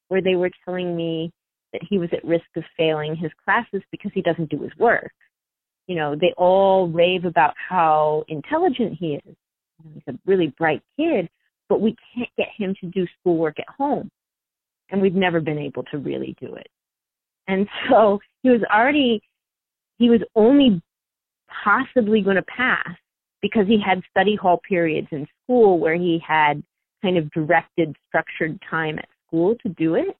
where 0.09 0.21
they 0.21 0.35
were 0.35 0.51
telling 0.65 0.93
me 0.93 1.31
that 1.71 1.79
he 1.89 1.97
was 1.97 2.09
at 2.11 2.25
risk 2.25 2.47
of 2.57 2.65
failing 2.75 3.15
his 3.15 3.31
classes 3.45 3.81
because 3.91 4.11
he 4.13 4.21
doesn't 4.21 4.49
do 4.49 4.61
his 4.61 4.75
work 4.77 5.13
you 5.91 5.97
know, 5.97 6.15
they 6.15 6.33
all 6.37 6.87
rave 6.87 7.25
about 7.25 7.53
how 7.57 8.23
intelligent 8.29 8.97
he 8.97 9.15
is. 9.15 9.35
He's 9.93 10.03
a 10.07 10.17
really 10.25 10.53
bright 10.57 10.81
kid, 10.97 11.27
but 11.67 11.81
we 11.81 11.97
can't 12.15 12.29
get 12.37 12.47
him 12.55 12.75
to 12.79 12.87
do 12.87 13.05
schoolwork 13.19 13.59
at 13.59 13.67
home. 13.77 14.09
And 14.89 15.01
we've 15.01 15.15
never 15.15 15.41
been 15.41 15.57
able 15.57 15.83
to 15.91 15.97
really 15.97 16.33
do 16.39 16.55
it. 16.55 16.67
And 17.47 17.67
so 17.89 18.19
he 18.43 18.49
was 18.49 18.61
already, 18.73 19.21
he 19.97 20.09
was 20.09 20.21
only 20.35 20.81
possibly 21.63 22.21
going 22.21 22.37
to 22.37 22.43
pass 22.43 22.95
because 23.41 23.67
he 23.67 23.79
had 23.83 24.01
study 24.09 24.35
hall 24.35 24.59
periods 24.67 25.07
in 25.11 25.27
school 25.43 25.79
where 25.79 25.95
he 25.95 26.21
had 26.25 26.63
kind 27.01 27.17
of 27.17 27.29
directed 27.31 27.95
structured 28.07 28.59
time 28.69 28.99
at 28.99 29.07
school 29.27 29.55
to 29.63 29.69
do 29.69 29.95
it. 29.95 30.15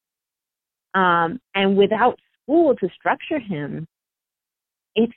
Um, 0.93 1.39
and 1.55 1.77
without 1.77 2.19
school 2.43 2.75
to 2.75 2.89
structure 2.97 3.39
him, 3.39 3.88
it's 4.95 5.13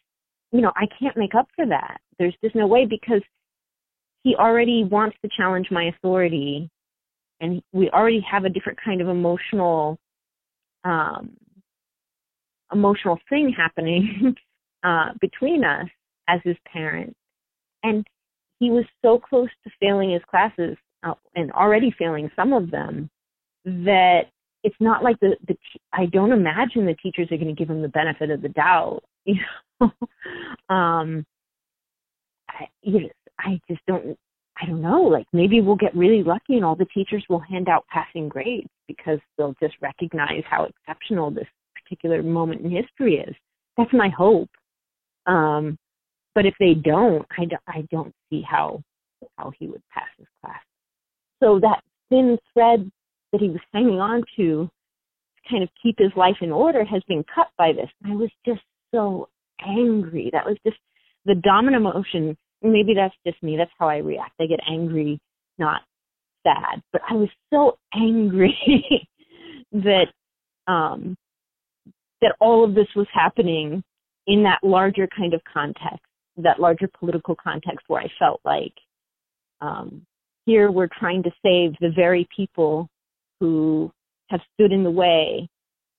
you 0.52 0.60
know, 0.60 0.72
I 0.76 0.86
can't 1.00 1.16
make 1.16 1.34
up 1.34 1.48
for 1.56 1.66
that. 1.66 1.98
There's 2.16 2.36
just 2.40 2.54
no 2.54 2.68
way 2.68 2.86
because 2.86 3.22
he 4.22 4.36
already 4.36 4.84
wants 4.84 5.16
to 5.22 5.30
challenge 5.36 5.66
my 5.72 5.86
authority 5.86 6.70
and 7.40 7.60
we 7.72 7.90
already 7.90 8.24
have 8.30 8.44
a 8.44 8.48
different 8.48 8.78
kind 8.82 9.00
of 9.00 9.08
emotional 9.08 9.98
um 10.84 11.36
emotional 12.72 13.18
thing 13.28 13.54
happening 13.56 14.34
uh 14.84 15.10
between 15.20 15.64
us 15.64 15.88
as 16.28 16.40
his 16.44 16.56
parent. 16.70 17.14
And 17.82 18.06
he 18.58 18.70
was 18.70 18.84
so 19.02 19.18
close 19.18 19.50
to 19.64 19.70
failing 19.80 20.10
his 20.10 20.22
classes 20.30 20.76
uh, 21.02 21.14
and 21.34 21.52
already 21.52 21.94
failing 21.98 22.30
some 22.34 22.52
of 22.52 22.70
them 22.70 23.10
that 23.64 24.22
it's 24.62 24.76
not 24.80 25.02
like 25.02 25.18
the 25.20 25.36
the 25.46 25.56
I 25.92 26.06
don't 26.06 26.32
imagine 26.32 26.86
the 26.86 26.94
teachers 26.94 27.28
are 27.30 27.36
going 27.36 27.54
to 27.54 27.58
give 27.58 27.70
him 27.70 27.82
the 27.82 27.88
benefit 27.88 28.30
of 28.30 28.42
the 28.42 28.48
doubt 28.48 29.02
you 29.24 29.36
know? 29.80 29.90
Um 30.74 31.24
I, 32.48 32.66
I 33.38 33.60
just 33.68 33.80
don't 33.86 34.16
I 34.60 34.66
don't 34.66 34.82
know, 34.82 35.02
like 35.02 35.26
maybe 35.32 35.60
we'll 35.60 35.76
get 35.76 35.96
really 35.96 36.22
lucky 36.22 36.54
and 36.54 36.64
all 36.64 36.76
the 36.76 36.86
teachers 36.86 37.24
will 37.28 37.40
hand 37.40 37.68
out 37.68 37.84
passing 37.92 38.28
grades 38.28 38.68
because 38.86 39.18
they'll 39.36 39.56
just 39.60 39.74
recognize 39.80 40.42
how 40.48 40.64
exceptional 40.64 41.30
this 41.30 41.48
particular 41.84 42.22
moment 42.22 42.62
in 42.62 42.70
history 42.70 43.16
is. 43.16 43.34
That's 43.76 43.92
my 43.92 44.08
hope. 44.08 44.50
Um, 45.26 45.78
but 46.34 46.46
if 46.46 46.54
they 46.58 46.74
don't, 46.74 47.24
I, 47.38 47.44
do, 47.44 47.56
I 47.68 47.86
don't 47.90 48.12
see 48.30 48.42
how 48.48 48.82
how 49.38 49.52
he 49.58 49.66
would 49.66 49.82
pass 49.92 50.08
his 50.18 50.26
class. 50.42 50.60
So 51.42 51.58
that 51.60 51.80
thin 52.10 52.38
thread 52.52 52.90
that 53.32 53.40
he 53.40 53.48
was 53.48 53.60
hanging 53.72 54.00
on 54.00 54.22
to 54.36 54.68
to 54.68 55.50
kind 55.50 55.62
of 55.62 55.68
keep 55.82 55.96
his 55.98 56.12
life 56.16 56.36
in 56.40 56.52
order 56.52 56.84
has 56.84 57.02
been 57.08 57.24
cut 57.34 57.48
by 57.58 57.72
this. 57.72 57.88
I 58.04 58.14
was 58.14 58.30
just 58.46 58.62
so 58.94 59.28
angry. 59.66 60.30
That 60.32 60.44
was 60.44 60.56
just 60.64 60.78
the 61.24 61.34
dominant 61.34 61.84
emotion. 61.84 62.36
Maybe 62.62 62.94
that's 62.94 63.14
just 63.26 63.42
me. 63.42 63.56
That's 63.56 63.70
how 63.78 63.88
I 63.88 63.98
react. 63.98 64.32
I 64.40 64.46
get 64.46 64.60
angry, 64.68 65.18
not 65.58 65.82
sad. 66.46 66.82
But 66.92 67.02
I 67.08 67.14
was 67.14 67.28
so 67.52 67.78
angry 67.94 68.56
that 69.72 70.06
um, 70.66 71.16
that 72.24 72.34
all 72.40 72.64
of 72.64 72.74
this 72.74 72.88
was 72.96 73.06
happening 73.12 73.84
in 74.26 74.42
that 74.42 74.58
larger 74.62 75.06
kind 75.14 75.34
of 75.34 75.42
context, 75.44 76.00
that 76.38 76.58
larger 76.58 76.88
political 76.98 77.36
context 77.36 77.84
where 77.86 78.02
I 78.02 78.08
felt 78.18 78.40
like 78.44 78.72
um, 79.60 80.06
here 80.46 80.70
we're 80.70 80.88
trying 80.98 81.22
to 81.22 81.30
save 81.42 81.74
the 81.80 81.92
very 81.94 82.26
people 82.34 82.88
who 83.40 83.92
have 84.30 84.40
stood 84.54 84.72
in 84.72 84.82
the 84.82 84.90
way 84.90 85.48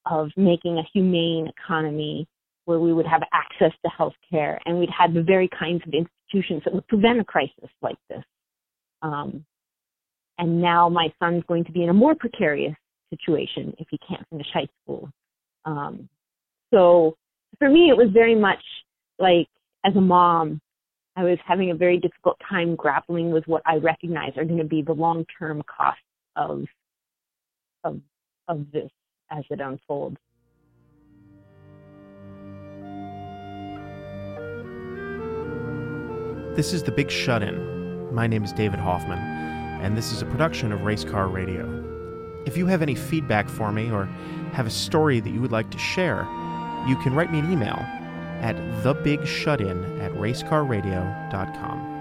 of 0.04 0.30
making 0.36 0.78
a 0.78 0.88
humane 0.92 1.48
economy 1.48 2.26
where 2.64 2.80
we 2.80 2.92
would 2.92 3.06
have 3.06 3.22
access 3.32 3.72
to 3.84 3.90
health 3.96 4.14
care 4.28 4.60
and 4.66 4.78
we'd 4.78 4.90
have 4.90 5.14
the 5.14 5.22
very 5.22 5.48
kinds 5.56 5.82
of 5.86 5.94
institutions 5.94 6.62
that 6.64 6.74
would 6.74 6.86
prevent 6.88 7.20
a 7.20 7.24
crisis 7.24 7.70
like 7.82 7.98
this. 8.10 8.24
Um, 9.02 9.44
and 10.38 10.60
now 10.60 10.88
my 10.88 11.12
son's 11.20 11.44
going 11.46 11.64
to 11.64 11.72
be 11.72 11.84
in 11.84 11.88
a 11.88 11.94
more 11.94 12.16
precarious 12.16 12.74
situation 13.10 13.72
if 13.78 13.86
he 13.90 13.98
can't 14.08 14.26
finish 14.28 14.46
high 14.52 14.66
school. 14.82 15.08
Um, 15.64 16.08
so 16.76 17.16
for 17.58 17.70
me, 17.70 17.88
it 17.88 17.96
was 17.96 18.08
very 18.12 18.34
much 18.34 18.62
like 19.18 19.48
as 19.84 19.96
a 19.96 20.00
mom, 20.00 20.60
I 21.16 21.24
was 21.24 21.38
having 21.46 21.70
a 21.70 21.74
very 21.74 21.98
difficult 21.98 22.36
time 22.46 22.76
grappling 22.76 23.30
with 23.30 23.46
what 23.46 23.62
I 23.64 23.76
recognize 23.76 24.32
are 24.36 24.44
going 24.44 24.58
to 24.58 24.64
be 24.64 24.82
the 24.82 24.92
long-term 24.92 25.62
costs 25.64 26.02
of 26.36 26.64
of 27.82 28.00
of 28.48 28.66
this 28.72 28.90
as 29.30 29.44
it 29.48 29.60
unfolds. 29.60 30.18
This 36.56 36.72
is 36.72 36.82
The 36.82 36.92
Big 36.92 37.10
Shut 37.10 37.42
In. 37.42 38.14
My 38.14 38.26
name 38.26 38.44
is 38.44 38.52
David 38.52 38.80
Hoffman, 38.80 39.18
and 39.18 39.96
this 39.96 40.12
is 40.12 40.20
a 40.20 40.26
production 40.26 40.72
of 40.72 40.80
Racecar 40.80 41.32
Radio. 41.32 41.84
If 42.46 42.56
you 42.56 42.66
have 42.66 42.82
any 42.82 42.94
feedback 42.94 43.48
for 43.48 43.72
me 43.72 43.90
or 43.90 44.04
have 44.52 44.66
a 44.66 44.70
story 44.70 45.20
that 45.20 45.30
you 45.30 45.40
would 45.40 45.52
like 45.52 45.70
to 45.70 45.78
share, 45.78 46.26
you 46.86 46.96
can 46.96 47.14
write 47.14 47.30
me 47.32 47.38
an 47.40 47.50
email 47.50 47.84
at 48.40 48.56
thebigShutin 48.82 50.00
at 50.00 50.12
racecarradio.com. 50.12 51.95